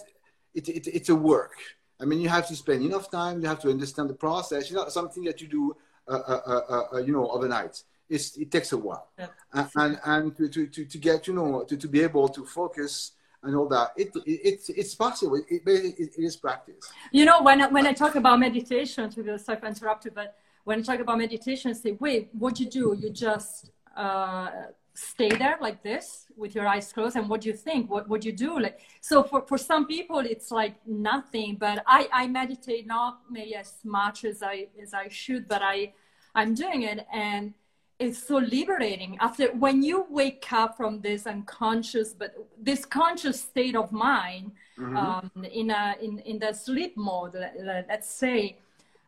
it, 0.54 0.68
it, 0.68 0.86
it's 0.88 1.08
a 1.08 1.14
work. 1.14 1.54
I 2.00 2.04
mean, 2.04 2.20
you 2.20 2.28
have 2.28 2.48
to 2.48 2.56
spend 2.56 2.82
enough 2.84 3.10
time. 3.10 3.40
You 3.40 3.48
have 3.48 3.60
to 3.60 3.70
understand 3.70 4.10
the 4.10 4.14
process. 4.14 4.68
You 4.68 4.76
know, 4.76 4.88
something 4.88 5.22
that 5.24 5.40
you 5.40 5.48
do, 5.48 5.76
uh, 6.08 6.98
you 7.06 7.12
know, 7.12 7.30
overnight 7.30 7.84
it's, 8.12 8.36
it 8.36 8.50
takes 8.50 8.72
a 8.72 8.78
while. 8.78 9.08
Yeah. 9.18 9.66
And, 9.76 9.98
and 10.04 10.36
to, 10.36 10.66
to, 10.66 10.84
to 10.84 10.98
get, 10.98 11.26
you 11.26 11.34
know, 11.34 11.64
to, 11.64 11.76
to 11.76 11.88
be 11.88 12.00
able 12.02 12.28
to 12.28 12.44
focus 12.44 13.12
and 13.42 13.56
all 13.56 13.68
that, 13.68 13.92
it, 13.96 14.10
it, 14.26 14.40
it's, 14.50 14.68
it's 14.68 14.94
possible. 14.94 15.36
It, 15.36 15.62
it, 15.66 15.98
it 15.98 16.10
is 16.16 16.36
practice. 16.36 16.90
You 17.10 17.24
know, 17.24 17.42
when, 17.42 17.60
when 17.72 17.86
I 17.86 17.92
talk 17.92 18.14
about 18.14 18.38
meditation, 18.38 19.10
to 19.10 19.22
be 19.22 19.38
sorry 19.38 19.58
interrupted, 19.66 20.14
but 20.14 20.36
when 20.64 20.78
I 20.78 20.82
talk 20.82 21.00
about 21.00 21.18
meditation, 21.18 21.70
I 21.70 21.74
say, 21.74 21.92
wait, 21.98 22.30
what 22.32 22.60
you 22.60 22.66
do? 22.66 22.96
You 23.00 23.10
just 23.10 23.70
uh, 23.96 24.50
stay 24.94 25.30
there 25.30 25.56
like 25.60 25.82
this 25.82 26.26
with 26.36 26.54
your 26.54 26.66
eyes 26.66 26.92
closed 26.92 27.16
and 27.16 27.28
what 27.28 27.40
do 27.40 27.48
you 27.48 27.54
think 27.54 27.90
what 27.90 28.06
would 28.08 28.22
you 28.22 28.32
do 28.32 28.60
like 28.60 28.80
so 29.00 29.22
for, 29.22 29.40
for 29.46 29.56
some 29.56 29.86
people 29.86 30.18
it's 30.18 30.50
like 30.50 30.74
nothing 30.86 31.56
but 31.58 31.82
i 31.86 32.06
i 32.12 32.26
meditate 32.26 32.86
not 32.86 33.20
maybe 33.30 33.54
as 33.54 33.78
much 33.84 34.24
as 34.24 34.42
i 34.42 34.66
as 34.80 34.92
i 34.92 35.08
should 35.08 35.48
but 35.48 35.62
i 35.62 35.90
i'm 36.34 36.54
doing 36.54 36.82
it 36.82 37.06
and 37.10 37.54
it's 38.02 38.26
so 38.26 38.36
liberating 38.38 39.16
after 39.20 39.46
when 39.52 39.82
you 39.82 40.06
wake 40.10 40.52
up 40.52 40.76
from 40.76 41.00
this 41.00 41.26
unconscious 41.26 42.12
but 42.12 42.34
this 42.58 42.84
conscious 42.84 43.40
state 43.40 43.76
of 43.76 43.92
mind 43.92 44.52
mm-hmm. 44.78 44.96
um, 44.96 45.30
in 45.52 45.70
a 45.70 45.94
in, 46.00 46.18
in 46.20 46.38
the 46.38 46.52
sleep 46.52 46.96
mode 46.96 47.34
let, 47.34 47.90
us 47.90 48.08
say 48.08 48.56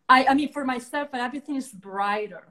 I, 0.08 0.26
I 0.26 0.34
mean 0.34 0.52
for 0.52 0.64
myself 0.64 1.08
everything 1.12 1.56
is 1.56 1.68
brighter 1.68 2.44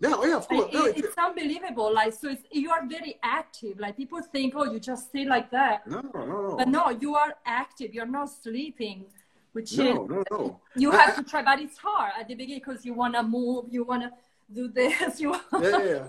yeah, 0.00 0.14
oh 0.14 0.26
yeah, 0.26 0.36
of 0.36 0.46
course. 0.46 0.72
No, 0.72 0.84
it's, 0.84 1.00
it's, 1.00 1.18
unbelievable. 1.18 1.92
Like, 1.92 2.12
so 2.12 2.28
it's, 2.28 2.42
you 2.52 2.70
are 2.70 2.86
very 2.86 3.18
active. 3.20 3.80
Like, 3.80 3.96
people 3.96 4.22
think, 4.22 4.54
oh, 4.56 4.62
you 4.70 4.78
just 4.78 5.08
stay 5.08 5.24
like 5.24 5.50
that. 5.50 5.88
No, 5.88 6.00
no, 6.14 6.24
no. 6.24 6.54
But 6.56 6.68
no, 6.68 6.90
you 6.90 7.16
are 7.16 7.34
active. 7.44 7.92
You're 7.92 8.06
not 8.06 8.30
sleeping, 8.30 9.06
which 9.54 9.76
no, 9.76 10.04
is 10.04 10.08
no, 10.08 10.24
no. 10.30 10.60
you 10.76 10.92
have 10.92 11.14
I, 11.18 11.22
to 11.22 11.28
try. 11.28 11.42
But 11.42 11.60
it's 11.60 11.78
hard 11.78 12.12
at 12.16 12.28
the 12.28 12.36
beginning 12.36 12.62
because 12.64 12.86
you 12.86 12.94
want 12.94 13.14
to 13.14 13.24
move. 13.24 13.64
You 13.72 13.82
want 13.82 14.02
to 14.02 14.12
do 14.52 14.68
this. 14.68 15.20
You 15.20 15.32
yeah, 15.32 15.60
yeah, 15.60 15.84
yeah. 15.84 16.08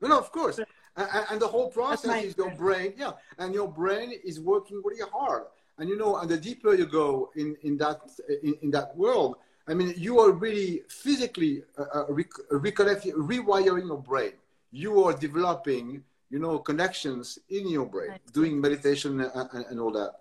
No, 0.00 0.08
no, 0.08 0.18
of 0.18 0.30
course. 0.32 0.58
And, 0.96 1.08
and 1.30 1.40
the 1.40 1.46
whole 1.46 1.70
process 1.70 2.24
is 2.24 2.36
your 2.36 2.50
brain, 2.50 2.94
yeah, 2.96 3.12
and 3.38 3.54
your 3.54 3.68
brain 3.68 4.12
is 4.24 4.40
working 4.40 4.82
really 4.84 5.08
hard. 5.12 5.44
And 5.78 5.88
you 5.88 5.96
know, 5.96 6.16
and 6.16 6.28
the 6.28 6.36
deeper 6.36 6.74
you 6.74 6.86
go 6.86 7.30
in 7.36 7.56
in 7.62 7.76
that 7.78 8.00
in, 8.42 8.54
in 8.62 8.70
that 8.72 8.96
world, 8.96 9.36
I 9.68 9.74
mean, 9.74 9.94
you 9.96 10.18
are 10.20 10.32
really 10.32 10.82
physically 10.88 11.62
uh, 11.78 11.82
uh, 11.82 12.06
reconnecting, 12.06 13.12
rewiring 13.12 13.86
your 13.86 14.02
brain. 14.02 14.32
You 14.70 15.04
are 15.04 15.12
developing, 15.12 16.02
you 16.30 16.38
know, 16.40 16.58
connections 16.58 17.38
in 17.48 17.68
your 17.68 17.86
brain, 17.86 18.18
doing 18.32 18.60
meditation 18.60 19.20
and, 19.20 19.48
and, 19.52 19.66
and 19.66 19.80
all 19.80 19.92
that 19.92 20.12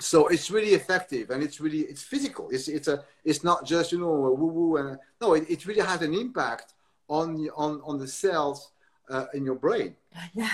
so 0.00 0.26
it's 0.28 0.50
really 0.50 0.74
effective 0.74 1.30
and 1.30 1.42
it's 1.42 1.60
really 1.60 1.80
it's 1.80 2.02
physical 2.02 2.48
it's 2.50 2.68
it's 2.68 2.88
a 2.88 3.04
it's 3.24 3.44
not 3.44 3.64
just 3.64 3.92
you 3.92 3.98
know 3.98 4.10
woo 4.10 4.46
woo 4.46 4.76
and 4.76 4.98
no 5.20 5.34
it, 5.34 5.48
it 5.48 5.66
really 5.66 5.80
has 5.80 6.02
an 6.02 6.12
impact 6.12 6.74
on 7.08 7.36
the, 7.36 7.50
on 7.56 7.80
on 7.84 7.98
the 7.98 8.08
cells 8.08 8.72
uh, 9.10 9.26
in 9.34 9.44
your 9.44 9.54
brain. 9.54 9.94
Yeah. 10.32 10.50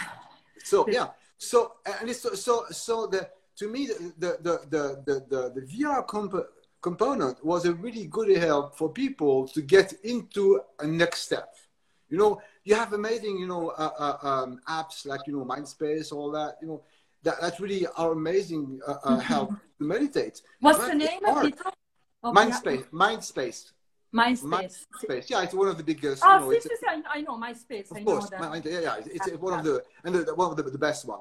So 0.64 0.86
yeah. 0.88 1.08
So 1.38 1.74
and 2.00 2.10
it's 2.10 2.20
so 2.20 2.34
so, 2.34 2.64
so 2.70 3.06
the 3.06 3.28
to 3.56 3.68
me 3.68 3.86
the 3.86 4.38
the 4.40 4.60
the 4.68 5.02
the 5.06 5.24
the, 5.28 5.60
the 5.60 5.66
VR 5.66 6.06
comp- 6.06 6.48
component 6.80 7.44
was 7.44 7.64
a 7.66 7.74
really 7.74 8.06
good 8.06 8.36
help 8.36 8.76
for 8.76 8.88
people 8.88 9.46
to 9.48 9.62
get 9.62 9.92
into 10.04 10.60
a 10.80 10.86
next 10.86 11.22
step. 11.22 11.54
You 12.08 12.18
know, 12.18 12.42
you 12.64 12.74
have 12.74 12.92
amazing, 12.92 13.38
you 13.38 13.46
know, 13.46 13.68
uh, 13.68 13.90
uh, 13.98 14.26
um, 14.26 14.60
apps 14.68 15.06
like 15.06 15.26
you 15.26 15.36
know 15.36 15.44
Mindspace, 15.44 16.12
all 16.12 16.30
that. 16.32 16.56
You 16.60 16.68
know, 16.68 16.82
that 17.22 17.40
that 17.40 17.60
really 17.60 17.86
are 17.96 18.12
amazing 18.12 18.80
uh, 18.86 18.96
uh, 19.04 19.18
help 19.18 19.50
to 19.78 19.84
meditate. 19.84 20.42
What's 20.60 20.78
But 20.78 20.88
the 20.88 20.94
name 20.94 21.24
of 21.24 21.44
it? 21.44 21.54
Oh, 22.22 22.32
Mindspace, 22.32 22.84
Mindspace, 22.90 23.72
MySpace. 24.12 24.86
Mindspace. 25.04 25.30
Yeah, 25.30 25.42
it's 25.42 25.54
one 25.54 25.68
of 25.68 25.76
the 25.76 25.84
biggest. 25.84 26.22
Oh, 26.26 26.34
you 26.34 26.40
know, 26.40 26.50
it's, 26.50 26.66
yes, 26.68 26.80
I, 26.88 27.18
I 27.18 27.20
know 27.20 27.38
MySpace. 27.38 27.94
I 27.94 27.98
of 27.98 28.04
know 28.04 28.12
course, 28.12 28.30
that. 28.30 28.40
Mind- 28.40 28.64
yeah, 28.64 28.80
yeah, 28.80 28.96
it's, 29.06 29.28
it's 29.28 29.38
one 29.38 29.58
of 29.58 29.64
the 29.64 29.84
and 30.04 30.14
the, 30.14 30.34
one 30.34 30.50
of 30.50 30.56
the, 30.56 30.64
the 30.64 30.78
best 30.78 31.06
one. 31.06 31.20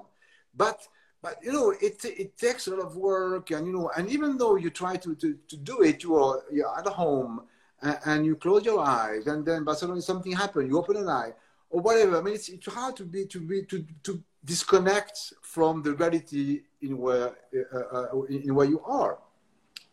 But 0.55 0.87
but 1.21 1.37
you 1.43 1.51
know, 1.51 1.71
it 1.71 2.03
it 2.05 2.37
takes 2.37 2.67
a 2.67 2.71
lot 2.71 2.85
of 2.85 2.95
work, 2.95 3.51
and 3.51 3.67
you 3.67 3.73
know, 3.73 3.91
and 3.95 4.09
even 4.09 4.37
though 4.37 4.55
you 4.55 4.71
try 4.71 4.95
to 4.95 5.13
to, 5.15 5.37
to 5.47 5.57
do 5.57 5.81
it, 5.83 6.01
you 6.01 6.15
are 6.15 6.41
you're 6.51 6.77
at 6.79 6.87
home 6.87 7.43
and, 7.81 7.97
and 8.05 8.25
you 8.25 8.35
close 8.35 8.65
your 8.65 8.79
eyes, 8.79 9.27
and 9.27 9.45
then 9.45 9.63
but 9.63 9.77
suddenly 9.77 10.01
something 10.01 10.31
happens, 10.31 10.67
you 10.67 10.77
open 10.77 10.97
an 10.97 11.09
eye 11.09 11.33
or 11.69 11.81
whatever. 11.81 12.17
I 12.17 12.21
mean, 12.21 12.33
it's 12.33 12.49
it's 12.49 12.65
hard 12.73 12.95
to 12.95 13.03
be 13.03 13.25
to 13.27 13.39
be 13.39 13.63
to 13.65 13.85
to 14.03 14.23
disconnect 14.43 15.33
from 15.43 15.83
the 15.83 15.93
reality 15.93 16.61
in 16.81 16.97
where 16.97 17.35
uh, 17.73 17.77
uh, 17.77 18.21
in 18.23 18.55
where 18.55 18.67
you 18.67 18.81
are, 18.81 19.19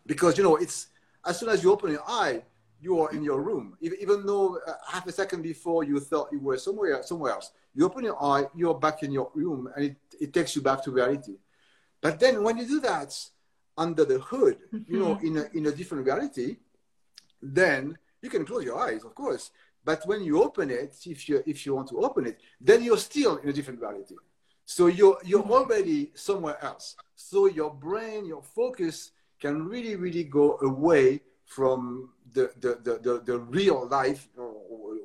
because 0.06 0.38
you 0.38 0.44
know 0.44 0.56
it's 0.56 0.88
as 1.26 1.38
soon 1.38 1.50
as 1.50 1.62
you 1.62 1.72
open 1.72 1.90
your 1.90 2.04
eye, 2.08 2.42
you 2.86 3.00
are 3.02 3.10
in 3.16 3.22
your 3.30 3.40
room. 3.48 3.66
Even, 3.80 4.18
though 4.24 4.58
uh, 4.66 4.74
half 4.92 5.04
a 5.06 5.12
second 5.20 5.40
before 5.42 5.80
you 5.90 5.98
thought 6.10 6.28
you 6.34 6.40
were 6.48 6.58
somewhere 6.66 7.02
somewhere 7.02 7.32
else, 7.36 7.48
you 7.74 7.84
open 7.84 8.04
your 8.10 8.18
eye, 8.32 8.44
you're 8.54 8.78
back 8.86 9.02
in 9.02 9.10
your 9.18 9.28
room, 9.34 9.60
and 9.74 9.84
it, 9.88 9.96
it 10.24 10.30
takes 10.32 10.54
you 10.56 10.62
back 10.68 10.78
to 10.84 10.90
reality. 10.98 11.36
But 12.04 12.14
then 12.22 12.34
when 12.44 12.56
you 12.60 12.66
do 12.74 12.80
that 12.90 13.10
under 13.76 14.04
the 14.12 14.20
hood, 14.30 14.56
you 14.92 14.98
know, 15.02 15.18
in 15.28 15.32
a 15.42 15.44
in 15.58 15.66
a 15.66 15.72
different 15.78 16.06
reality, 16.06 16.48
then 17.42 17.98
you 18.22 18.30
can 18.34 18.44
close 18.44 18.64
your 18.64 18.78
eyes, 18.78 19.02
of 19.08 19.12
course. 19.22 19.44
But 19.84 20.00
when 20.10 20.20
you 20.28 20.34
open 20.46 20.70
it, 20.70 20.92
if 21.14 21.28
you 21.28 21.42
if 21.52 21.66
you 21.66 21.74
want 21.74 21.88
to 21.92 21.98
open 22.06 22.22
it, 22.30 22.36
then 22.68 22.78
you're 22.86 23.04
still 23.10 23.34
in 23.42 23.48
a 23.48 23.52
different 23.52 23.80
reality. 23.80 24.16
So 24.64 24.82
you're 24.98 25.18
you're 25.30 25.48
already 25.58 26.00
somewhere 26.14 26.58
else. 26.70 26.86
So 27.16 27.38
your 27.46 27.72
brain, 27.86 28.20
your 28.32 28.44
focus 28.60 29.10
can 29.40 29.66
really, 29.66 29.96
really 29.96 30.24
go 30.24 30.46
away 30.70 31.20
from 31.44 32.10
the 32.36 32.44
the 32.64 32.70
the, 32.86 32.94
the, 33.06 33.14
the 33.30 33.36
real 33.58 33.80
life. 33.98 34.20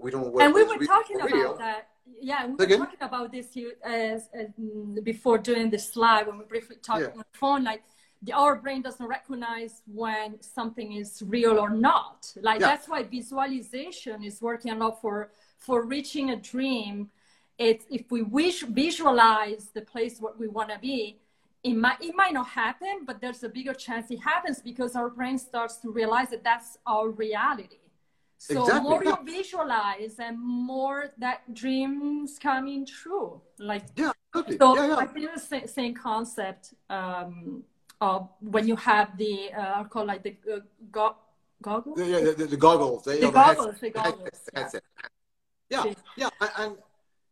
We 0.04 0.10
don't 0.14 0.24
know 0.26 0.40
and 0.44 0.54
we 0.54 0.64
were 0.70 0.78
real 0.84 0.88
talking 0.98 1.18
real. 1.18 1.52
about 1.52 1.60
that. 1.68 1.82
Yeah, 2.30 2.42
we 2.48 2.54
were 2.56 2.64
Again? 2.66 2.80
talking 2.86 3.04
about 3.12 3.28
this 3.36 3.48
you, 3.60 3.68
as, 3.84 4.20
as, 4.40 4.48
mm, 4.60 5.04
before 5.12 5.38
doing 5.50 5.68
this 5.76 5.88
live 5.96 6.24
when 6.28 6.38
we 6.42 6.46
briefly 6.54 6.78
talked 6.90 7.02
Yeah. 7.06 7.16
on 7.16 7.20
the 7.32 7.38
phone. 7.44 7.62
Like, 7.72 7.82
the, 8.26 8.32
our 8.44 8.56
brain 8.64 8.82
doesn't 8.88 9.10
recognize 9.18 9.74
when 10.02 10.28
something 10.58 10.90
is 11.02 11.10
real 11.36 11.56
or 11.66 11.72
not. 11.92 12.20
Like 12.48 12.60
Yeah. 12.60 12.70
that's 12.72 12.88
why 12.92 13.00
visualization 13.20 14.18
is 14.30 14.36
working 14.50 14.72
a 14.76 14.78
lot 14.84 14.96
for 15.04 15.16
for 15.68 15.78
reaching 15.96 16.26
a 16.36 16.38
dream. 16.54 16.96
It's 17.68 17.86
if 17.98 18.04
we 18.16 18.22
wish 18.40 18.58
visualize 18.84 19.64
the 19.78 19.84
place 19.94 20.16
where 20.22 20.34
we 20.44 20.48
want 20.58 20.70
to 20.76 20.80
be, 20.92 21.00
it 21.64 21.76
might 21.76 22.02
it 22.02 22.16
might 22.16 22.34
not 22.34 22.48
happen, 22.48 23.06
but 23.06 23.22
there's 23.22 23.44
a 23.44 23.50
bigger 23.50 23.74
chance 23.74 24.10
it 24.10 24.20
happens 24.20 24.62
because 24.62 24.96
our 24.96 25.10
brain 25.10 25.38
starts 25.38 25.78
to 25.78 25.92
realize 25.92 26.30
that 26.30 26.44
that's 26.44 26.78
our 26.88 27.10
reality. 27.10 27.78
So 28.38 28.62
Exactly, 28.62 28.90
more 28.90 29.04
you 29.04 29.18
visualize 29.24 30.16
and 30.20 30.40
more 30.42 31.12
that 31.20 31.54
dreams 31.54 32.40
coming 32.40 32.86
true. 32.86 33.42
Like 33.60 33.84
Yeah, 33.96 34.12
so 34.34 34.76
yeah, 34.76 34.82
I 34.82 34.88
yeah. 34.88 35.06
think 35.06 35.26
it's 35.30 35.44
the 35.44 35.48
same, 35.60 35.68
same 35.68 35.94
concept 35.94 36.74
um, 36.90 37.64
of 38.00 38.30
when 38.40 38.68
you 38.68 38.76
have 38.78 39.16
the 39.18 39.54
uh, 39.54 39.82
I 39.82 39.84
call 39.84 40.06
like 40.06 40.24
the 40.24 40.36
uh, 40.52 40.60
go- 40.92 41.18
goggles. 41.62 42.00
The, 42.00 42.08
yeah, 42.08 42.20
the, 42.22 42.46
the 42.46 42.58
goggles. 42.58 43.04
The, 43.04 43.12
The 43.12 43.18
yeah, 43.22 43.32
goggles, 43.32 43.80
the 43.80 43.90
goggles, 43.92 44.50
yeah. 44.54 44.70
Yeah, 45.70 45.84
Yeah. 45.86 45.94
yeah, 46.18 46.30
and, 46.42 46.52
and 46.58 46.78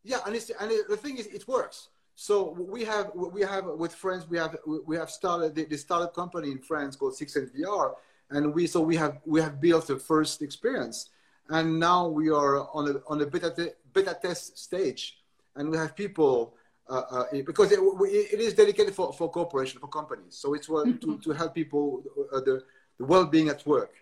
yeah, 0.03 0.19
and 0.25 0.35
it's 0.35 0.49
and 0.51 0.71
the 0.87 0.97
thing 0.97 1.17
is, 1.17 1.25
it 1.27 1.47
works. 1.47 1.89
So 2.21 2.49
we 2.49 2.83
have 2.83 3.11
we 3.15 3.43
have 3.43 3.65
with 3.65 3.95
friends 3.95 4.27
we 4.27 4.37
have 4.37 4.57
we 4.85 4.97
have 4.97 5.09
started 5.09 5.55
the, 5.55 5.77
startup 5.77 6.13
company 6.13 6.51
in 6.51 6.59
France 6.59 6.97
called 6.97 7.15
Six 7.15 7.31
Sense 7.31 7.49
VR, 7.51 7.95
and 8.29 8.53
we 8.53 8.67
so 8.67 8.81
we 8.81 8.97
have 8.97 9.21
we 9.25 9.39
have 9.39 9.61
built 9.61 9.87
the 9.87 9.97
first 9.97 10.41
experience, 10.41 11.11
and 11.47 11.79
now 11.79 12.09
we 12.09 12.29
are 12.29 12.67
on 12.73 12.89
a 12.89 12.95
on 13.07 13.21
a 13.21 13.25
beta 13.25 13.51
te- 13.55 13.75
beta 13.93 14.17
test 14.21 14.59
stage, 14.59 15.19
and 15.55 15.69
we 15.71 15.77
have 15.77 15.95
people. 15.95 16.55
Uh, 16.89 17.03
uh, 17.11 17.23
because 17.45 17.71
it, 17.71 17.79
we- 17.79 18.09
it 18.09 18.39
is 18.39 18.55
dedicated 18.55 18.93
for, 18.95 19.13
for 19.13 19.29
corporation 19.29 19.79
for 19.79 19.87
companies. 19.87 20.33
So 20.35 20.55
it's 20.55 20.67
well, 20.67 20.85
to, 20.85 21.19
to 21.19 21.31
help 21.33 21.53
people 21.53 22.03
uh, 22.33 22.39
the, 22.39 22.63
the 22.97 23.05
well-being 23.05 23.47
at 23.47 23.63
work. 23.67 23.93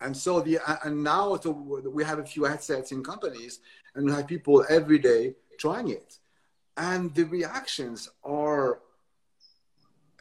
And 0.00 0.16
so 0.16 0.40
the 0.40 0.60
uh, 0.60 0.76
and 0.84 1.02
now 1.02 1.36
so 1.36 1.50
we 1.50 2.04
have 2.04 2.20
a 2.20 2.24
few 2.24 2.44
headsets 2.44 2.92
in 2.92 3.02
companies 3.02 3.58
and 3.94 4.06
we 4.06 4.12
have 4.12 4.28
people 4.28 4.64
every 4.70 5.00
day 5.00 5.34
trying 5.58 5.88
it 5.90 6.20
and 6.76 7.14
the 7.14 7.24
reactions 7.24 8.08
are 8.24 8.80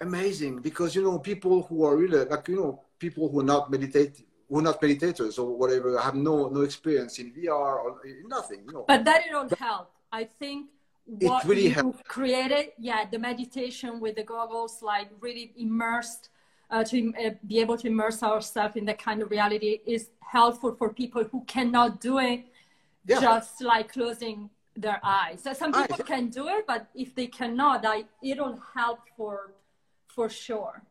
amazing 0.02 0.60
because 0.60 0.96
you 0.96 1.04
know 1.04 1.18
people 1.20 1.64
who 1.64 1.84
are 1.84 1.96
really 1.96 2.26
like 2.26 2.48
you 2.48 2.56
know 2.56 2.82
people 3.00 3.30
who 3.30 3.40
are 3.40 3.44
not 3.56 3.72
meditate 3.72 4.22
who 4.50 4.60
are 4.60 4.62
not 4.62 4.82
meditators 4.82 5.40
or 5.40 5.56
whatever 5.58 5.98
have 6.00 6.16
no 6.16 6.50
no 6.50 6.62
experience 6.62 7.20
in 7.20 7.32
VR 7.34 7.80
or 7.84 8.02
nothing 8.28 8.62
you 8.66 8.74
know 8.74 8.84
But 8.88 9.06
that 9.06 9.26
it 9.28 9.34
all 9.34 9.48
help. 9.58 9.92
I 10.12 10.24
think 10.40 10.70
It 11.20 11.28
what 11.30 11.44
really 11.46 11.64
you 11.68 11.72
helped. 11.80 12.08
created, 12.08 12.66
yeah, 12.90 13.02
the 13.14 13.20
meditation 13.30 13.92
with 14.04 14.16
the 14.20 14.24
goggles, 14.24 14.74
like 14.82 15.10
really 15.26 15.46
immersed 15.58 16.24
uh, 16.74 16.84
to 16.92 16.98
uh, 17.24 17.32
be 17.52 17.56
able 17.64 17.78
to 17.84 17.88
immerse 17.94 18.20
ourselves 18.24 18.76
in 18.80 18.86
that 18.90 19.00
kind 19.08 19.20
of 19.24 19.28
reality 19.38 19.72
is 19.96 20.04
helpful 20.36 20.72
for 20.80 20.88
people 21.02 21.24
who 21.32 21.40
cannot 21.56 21.92
do 22.10 22.14
it 22.32 22.42
Yeah. 23.06 23.20
just 23.28 23.62
like 23.72 23.88
closing 23.98 24.50
their 24.76 25.00
eyes. 25.04 25.42
So 25.44 25.54
some 25.54 25.72
people 25.72 25.98
yeah. 26.00 26.06
can 26.06 26.30
do 26.30 26.48
it, 26.48 26.66
but 26.68 26.88
if 26.96 27.14
they 27.16 27.28
cannot, 27.28 27.86
I, 27.86 28.06
it'll 28.24 28.60
help 28.76 29.00
for 29.16 29.54
for 30.08 30.30
sure. 30.30 30.84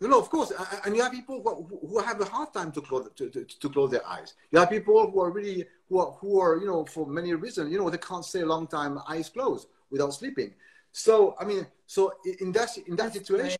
No, 0.00 0.08
no, 0.08 0.20
of 0.20 0.30
course, 0.30 0.52
and 0.84 0.94
you 0.94 1.02
have 1.02 1.10
people 1.10 1.42
who, 1.42 1.88
who 1.88 1.98
have 1.98 2.20
a 2.20 2.24
hard 2.24 2.52
time 2.52 2.70
to 2.72 2.80
close 2.80 3.08
to, 3.16 3.28
to, 3.30 3.44
to 3.44 3.68
close 3.68 3.90
their 3.90 4.06
eyes. 4.06 4.34
You 4.52 4.60
have 4.60 4.70
people 4.70 5.10
who 5.10 5.20
are 5.20 5.30
really 5.30 5.66
who 5.88 5.98
are 5.98 6.12
who 6.12 6.40
are 6.40 6.58
you 6.58 6.66
know 6.66 6.84
for 6.84 7.06
many 7.06 7.34
reasons 7.34 7.72
you 7.72 7.78
know 7.78 7.90
they 7.90 7.98
can't 7.98 8.24
stay 8.24 8.40
a 8.40 8.46
long 8.46 8.66
time 8.68 8.98
eyes 9.08 9.28
closed 9.28 9.66
without 9.90 10.14
sleeping. 10.14 10.54
So 10.92 11.34
I 11.40 11.44
mean, 11.44 11.66
so 11.86 12.14
in 12.40 12.52
that 12.52 12.70
in 12.86 12.96
that 12.96 13.12
situation, 13.12 13.58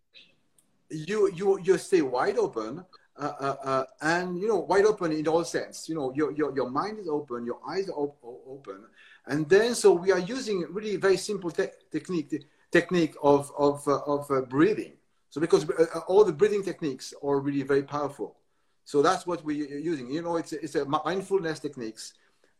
you 0.90 1.30
you 1.34 1.58
you 1.60 1.78
stay 1.78 2.02
wide 2.02 2.38
open. 2.38 2.84
Uh, 3.18 3.32
uh, 3.40 3.56
uh, 3.64 3.84
and 4.00 4.38
you 4.40 4.46
know, 4.46 4.58
wide 4.58 4.84
open 4.84 5.10
in 5.10 5.26
all 5.26 5.42
sense. 5.42 5.88
You 5.88 5.96
know, 5.96 6.12
your 6.14 6.30
your, 6.30 6.54
your 6.54 6.70
mind 6.70 7.00
is 7.00 7.08
open, 7.08 7.44
your 7.44 7.58
eyes 7.68 7.88
are 7.88 7.94
op- 7.94 8.22
open, 8.46 8.84
and 9.28 9.48
then 9.48 9.74
so 9.74 9.92
we 9.92 10.10
are 10.10 10.18
using 10.18 10.66
really 10.70 10.96
very 10.96 11.16
simple 11.16 11.50
te- 11.50 11.76
technique 11.92 12.44
technique 12.72 13.14
of 13.22 13.52
of 13.58 13.86
uh, 13.86 14.00
of 14.06 14.30
uh, 14.30 14.40
breathing. 14.42 14.92
So 15.30 15.40
because 15.40 15.68
uh, 15.68 15.84
uh, 15.94 16.00
all 16.08 16.24
the 16.24 16.32
breathing 16.32 16.62
techniques 16.62 17.14
are 17.22 17.38
really 17.38 17.62
very 17.62 17.82
powerful. 17.82 18.36
So 18.84 19.02
that's 19.02 19.26
what 19.26 19.44
we're 19.44 19.68
using. 19.78 20.10
You 20.10 20.22
know, 20.22 20.36
it's 20.36 20.52
a, 20.52 20.64
it's 20.64 20.74
a 20.74 20.84
mindfulness 20.86 21.60
techniques, 21.60 22.14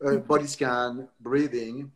uh, 0.05 0.17
body 0.17 0.45
scan, 0.45 1.09
breathing, 1.19 1.91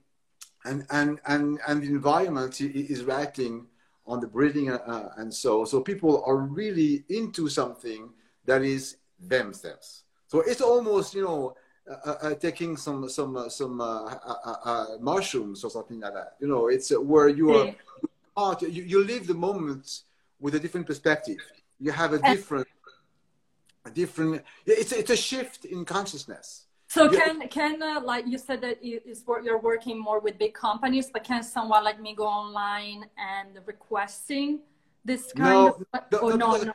and 0.65 0.85
and 0.89 1.19
and 1.27 1.59
and 1.67 1.83
the 1.83 1.87
environment 1.87 2.59
is 2.59 3.03
reacting 3.03 3.67
on 4.05 4.19
the 4.19 4.27
breathing, 4.27 4.71
uh, 4.71 4.79
uh, 4.85 5.09
and 5.17 5.33
so 5.33 5.65
so 5.65 5.81
people 5.81 6.23
are 6.25 6.37
really 6.37 7.05
into 7.09 7.47
something 7.47 8.09
that 8.45 8.63
is 8.63 8.97
themselves. 9.19 10.03
So 10.27 10.41
it's 10.41 10.61
almost 10.61 11.13
you 11.13 11.23
know 11.23 11.55
uh, 11.89 11.95
uh, 12.05 12.17
uh, 12.21 12.35
taking 12.35 12.77
some 12.77 13.09
some 13.09 13.35
uh, 13.35 13.49
some 13.49 13.81
uh, 13.81 14.05
uh, 14.05 14.35
uh, 14.45 14.55
uh, 14.63 14.85
mushrooms 14.99 15.63
or 15.63 15.69
something 15.69 15.99
like 15.99 16.13
that. 16.13 16.35
You 16.39 16.47
know, 16.47 16.67
it's 16.69 16.91
uh, 16.91 17.01
where 17.01 17.27
you 17.27 17.51
are 17.51 17.65
Yeah. 17.65 17.73
art, 18.35 18.61
you, 18.61 18.83
you 18.83 19.03
live 19.03 19.27
the 19.27 19.33
moment 19.33 20.01
with 20.39 20.55
a 20.55 20.59
different 20.59 20.87
perspective. 20.87 21.39
You 21.79 21.91
have 21.91 22.13
a 22.13 22.19
different, 22.19 22.67
a 23.85 23.91
different. 23.91 24.43
It's 24.65 24.91
it's 24.91 25.09
a 25.09 25.15
shift 25.17 25.65
in 25.65 25.83
consciousness. 25.85 26.65
So 26.87 27.09
can 27.09 27.47
can 27.49 27.81
uh, 27.81 27.99
like 28.01 28.27
you 28.27 28.37
said 28.37 28.61
that 28.61 28.77
is 28.83 29.23
wor- 29.27 29.41
you're 29.41 29.59
working 29.59 29.99
more 29.99 30.19
with 30.19 30.37
big 30.37 30.53
companies, 30.53 31.09
but 31.11 31.23
can 31.23 31.43
someone 31.43 31.83
like 31.83 31.99
me 31.99 32.15
go 32.15 32.27
online 32.27 33.05
and 33.17 33.59
requesting 33.65 34.59
this 35.03 35.33
kind 35.33 35.67
No, 35.67 35.67
of 35.67 36.01
no, 36.11 36.29
no, 36.29 36.35
no, 36.37 36.63
no. 36.63 36.73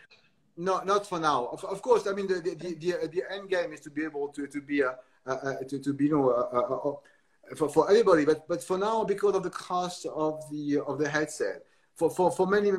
No, 0.60 0.82
not 0.82 1.06
for 1.06 1.20
now. 1.20 1.46
Of, 1.52 1.64
of 1.64 1.80
course, 1.80 2.08
I 2.08 2.12
mean 2.12 2.26
the 2.26 2.40
the, 2.40 2.54
the, 2.56 3.08
the, 3.12 3.22
end 3.30 3.48
game 3.48 3.72
is 3.72 3.78
to 3.82 3.90
be 3.90 4.02
able 4.04 4.26
to 4.30 4.48
to 4.48 4.60
be 4.60 4.80
a, 4.80 4.96
a, 5.24 5.64
to, 5.64 5.78
to 5.78 5.92
be 5.92 6.06
you 6.06 6.10
know 6.10 6.30
a, 6.30 7.52
a, 7.52 7.56
for 7.56 7.68
for 7.68 7.88
everybody. 7.88 8.24
But 8.24 8.48
but 8.48 8.62
for 8.64 8.76
now, 8.76 9.04
because 9.04 9.36
of 9.36 9.44
the 9.44 9.50
cost 9.50 10.04
of 10.06 10.42
the 10.50 10.80
of 10.80 10.98
the 10.98 11.08
headset, 11.08 11.62
for 11.94 12.10
for 12.10 12.32
for 12.32 12.46
many 12.48 12.72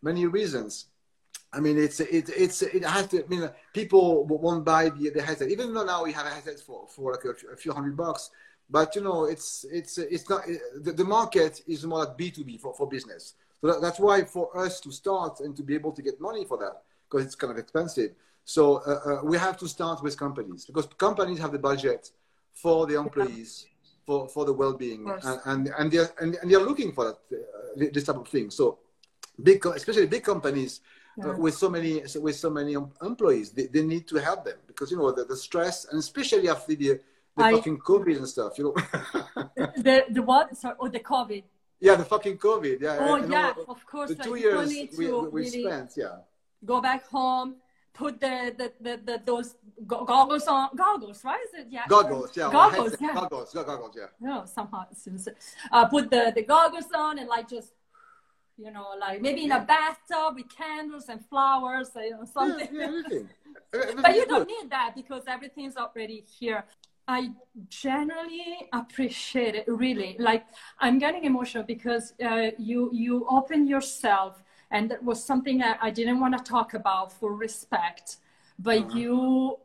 many 0.00 0.26
reasons. 0.26 0.86
I 1.52 1.60
mean, 1.60 1.78
it's 1.78 2.00
it 2.00 2.30
it's 2.34 2.62
it 2.62 2.82
has 2.84 3.08
to. 3.08 3.24
I 3.24 3.28
mean, 3.28 3.50
people 3.74 4.26
won't 4.26 4.64
buy 4.64 4.88
the, 4.88 5.10
the 5.10 5.22
headset, 5.22 5.50
even 5.50 5.72
though 5.74 5.84
now 5.84 6.04
we 6.04 6.12
have 6.12 6.26
a 6.26 6.30
headset 6.30 6.60
for 6.60 6.86
for 6.88 7.12
like 7.12 7.24
a, 7.24 7.34
few- 7.34 7.50
a 7.50 7.56
few 7.56 7.72
hundred 7.72 7.96
bucks. 7.96 8.30
But 8.70 8.96
you 8.96 9.02
know, 9.02 9.24
it's 9.24 9.64
it's 9.70 9.98
it's 9.98 10.28
not 10.30 10.42
the, 10.80 10.92
the 10.92 11.04
market 11.04 11.62
is 11.66 11.84
more 11.84 12.00
like 12.00 12.16
B 12.16 12.30
two 12.30 12.44
B 12.44 12.56
for 12.56 12.72
for 12.74 12.86
business. 12.86 13.34
So 13.60 13.66
that, 13.66 13.80
that's 13.82 13.98
why 13.98 14.24
for 14.24 14.56
us 14.56 14.80
to 14.80 14.92
start 14.92 15.40
and 15.40 15.54
to 15.56 15.62
be 15.62 15.74
able 15.74 15.92
to 15.92 16.02
get 16.02 16.20
money 16.20 16.44
for 16.44 16.58
that 16.58 16.82
because 17.08 17.24
it's 17.26 17.34
kind 17.34 17.50
of 17.50 17.58
expensive. 17.58 18.10
So 18.44 18.76
uh, 18.76 18.80
uh, 19.20 19.20
we 19.24 19.36
have 19.38 19.56
to 19.58 19.68
start 19.68 20.02
with 20.02 20.16
companies 20.18 20.64
because 20.66 20.86
companies 20.96 21.38
have 21.38 21.52
the 21.52 21.58
budget 21.58 22.10
for 22.54 22.86
the 22.86 22.96
employees, 22.98 23.66
for, 24.06 24.28
for 24.28 24.44
the 24.44 24.52
well-being, 24.52 25.08
and, 25.24 25.40
and 25.44 25.70
and 25.78 25.90
they're 25.92 26.10
and, 26.20 26.36
and 26.40 26.50
they're 26.50 26.66
looking 26.70 26.92
for 26.92 27.04
that 27.08 27.18
uh, 27.32 27.88
this 27.92 28.04
type 28.04 28.16
of 28.16 28.28
thing. 28.28 28.50
So 28.50 28.78
big, 29.42 29.64
especially 29.66 30.06
big 30.06 30.24
companies 30.24 30.80
uh, 30.80 31.28
Yeah. 31.28 31.36
with 31.44 31.54
so 31.62 31.68
many 31.68 31.92
with 32.26 32.36
so 32.36 32.50
many 32.50 32.72
employees, 33.10 33.50
they, 33.56 33.66
they 33.74 33.82
need 33.82 34.04
to 34.12 34.16
help 34.28 34.44
them 34.48 34.58
because 34.70 34.90
you 34.92 34.96
know 35.00 35.10
the, 35.18 35.24
the 35.24 35.36
stress 35.36 35.76
and 35.90 35.98
especially 35.98 36.48
after 36.48 36.74
the 36.74 36.90
the 37.36 37.44
I- 37.44 37.52
fucking 37.52 37.78
COVID 37.90 38.16
and 38.16 38.28
stuff, 38.28 38.52
you 38.58 38.64
know. 38.66 38.74
The 39.86 39.96
the 40.16 40.22
what? 40.22 40.56
Sorry, 40.56 40.74
oh, 40.80 40.88
the 40.88 41.00
COVID. 41.00 41.42
yeah, 41.86 41.96
the 42.02 42.04
fucking 42.14 42.36
COVID. 42.38 42.76
Yeah. 42.80 42.96
Oh 43.00 43.16
yeah, 43.16 43.52
of 43.74 43.80
course. 43.92 44.08
The 44.10 44.16
two 44.26 44.34
people 44.34 44.64
years 44.66 44.68
we, 44.98 45.06
we, 45.06 45.12
we 45.12 45.28
really 45.40 45.62
spent, 45.64 45.90
yeah. 45.96 46.16
Go 46.64 46.80
back 46.80 47.06
home, 47.08 47.56
put 47.94 48.20
the 48.20 48.54
the, 48.56 48.72
the, 48.80 49.00
the 49.04 49.22
those 49.24 49.56
goggles 49.86 50.46
on. 50.46 50.70
Goggles, 50.76 51.24
right? 51.24 51.40
Is 51.48 51.60
it? 51.60 51.66
Yeah. 51.70 51.84
Goggles, 51.88 52.36
yeah. 52.36 52.50
Goggles, 52.50 52.96
yeah. 53.00 53.14
Goggles, 53.14 53.52
yeah, 53.54 53.64
goggles, 53.64 53.94
yeah. 53.96 54.06
No, 54.20 54.44
somehow 54.46 54.84
it 54.90 54.96
seems. 54.96 55.28
Uh, 55.70 55.86
put 55.86 56.10
the 56.10 56.32
the 56.34 56.42
goggles 56.42 56.88
on 56.94 57.18
and 57.18 57.28
like 57.28 57.48
just. 57.48 57.72
You 58.60 58.72
know, 58.72 58.88
like 58.98 59.22
maybe 59.22 59.44
in 59.44 59.52
a 59.52 59.60
bathtub 59.60 60.34
with 60.34 60.48
candles 60.52 61.08
and 61.08 61.24
flowers, 61.24 61.90
you 61.94 62.10
know, 62.10 62.24
something. 62.24 62.68
yeah, 62.72 62.82
everything. 62.86 63.28
but 64.02 64.16
you 64.16 64.26
don't 64.26 64.48
need 64.48 64.68
that 64.68 64.96
because 64.96 65.22
everything's 65.28 65.76
already 65.76 66.24
here 66.38 66.64
i 67.06 67.30
generally 67.68 68.68
appreciate 68.72 69.54
it 69.54 69.64
really 69.66 70.14
like 70.18 70.44
i'm 70.78 70.98
getting 70.98 71.24
emotional 71.24 71.64
because 71.64 72.12
uh, 72.24 72.50
you 72.58 72.90
you 72.92 73.26
open 73.30 73.66
yourself 73.66 74.42
and 74.70 74.90
that 74.90 75.02
was 75.02 75.18
something 75.24 75.62
I, 75.62 75.76
I 75.88 75.90
didn't 75.90 76.20
want 76.20 76.36
to 76.38 76.42
talk 76.44 76.74
about 76.74 77.12
for 77.18 77.30
respect 77.46 78.16
but 78.58 78.78
Mhm. 78.80 78.94
you 79.00 79.58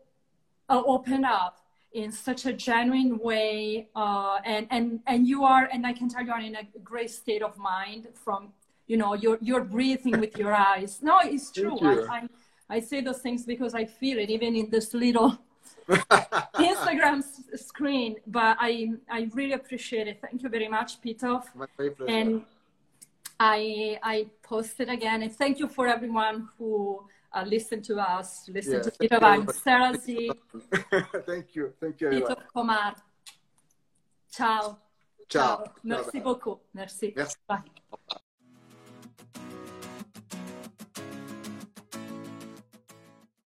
uh, 0.69 0.81
open 0.95 1.25
up 1.25 1.55
in 2.01 2.11
such 2.11 2.45
a 2.45 2.53
genuine 2.53 3.17
way 3.29 3.87
uh, 3.95 4.37
and 4.45 4.67
and 4.75 4.85
and 5.11 5.27
you 5.31 5.39
are 5.43 5.65
and 5.73 5.85
i 5.85 5.93
can 5.99 6.07
tell 6.09 6.23
you 6.27 6.31
are 6.31 6.41
in 6.51 6.55
a 6.55 6.65
great 6.91 7.11
state 7.11 7.43
of 7.49 7.53
mind 7.57 8.07
from 8.23 8.41
you 8.87 8.97
know 9.01 9.13
you're 9.13 9.39
you're 9.47 9.63
breathing 9.77 10.15
with 10.23 10.33
your 10.41 10.53
eyes 10.53 10.91
no 11.09 11.15
it's 11.23 11.51
true. 11.51 11.77
I, 11.81 11.93
I 12.17 12.19
I 12.77 12.79
say 12.79 13.01
those 13.01 13.19
things 13.25 13.41
because 13.53 13.73
I 13.81 13.85
feel 13.99 14.17
it 14.23 14.29
even 14.29 14.55
in 14.61 14.67
this 14.75 14.93
little 14.93 15.29
Instagram 16.57 17.19
s- 17.19 17.43
screen. 17.67 18.15
But 18.27 18.57
I 18.59 18.71
I 19.09 19.29
really 19.33 19.53
appreciate 19.53 20.07
it. 20.07 20.19
Thank 20.21 20.43
you 20.43 20.49
very 20.49 20.67
much, 20.77 21.01
Peter. 21.01 21.33
My 21.55 21.65
pleasure. 21.77 22.05
And 22.07 22.41
I 23.39 23.99
I 24.03 24.27
posted 24.41 24.89
again. 24.89 25.23
And 25.23 25.31
thank 25.31 25.59
you 25.59 25.67
for 25.67 25.87
everyone 25.87 26.49
who 26.57 27.03
uh, 27.33 27.43
listened 27.45 27.83
to 27.85 27.97
us, 27.97 28.47
listened 28.47 28.83
Yeah, 28.85 28.89
to 28.89 28.97
Peter 28.99 29.19
Van. 29.19 29.47
Sarah 29.53 29.97
Z, 29.97 30.31
thank 31.25 31.55
you, 31.55 31.73
thank 31.79 31.99
you, 32.01 32.07
everyone. 32.07 32.29
Peter 32.29 32.41
Comar. 32.55 32.95
Ciao. 34.31 34.77
Ciao. 35.29 35.63
Merci 35.83 36.19
beaucoup. 36.19 36.59
Merci. 36.73 37.13
Merci. 37.15 37.35
Bye. 37.47 38.23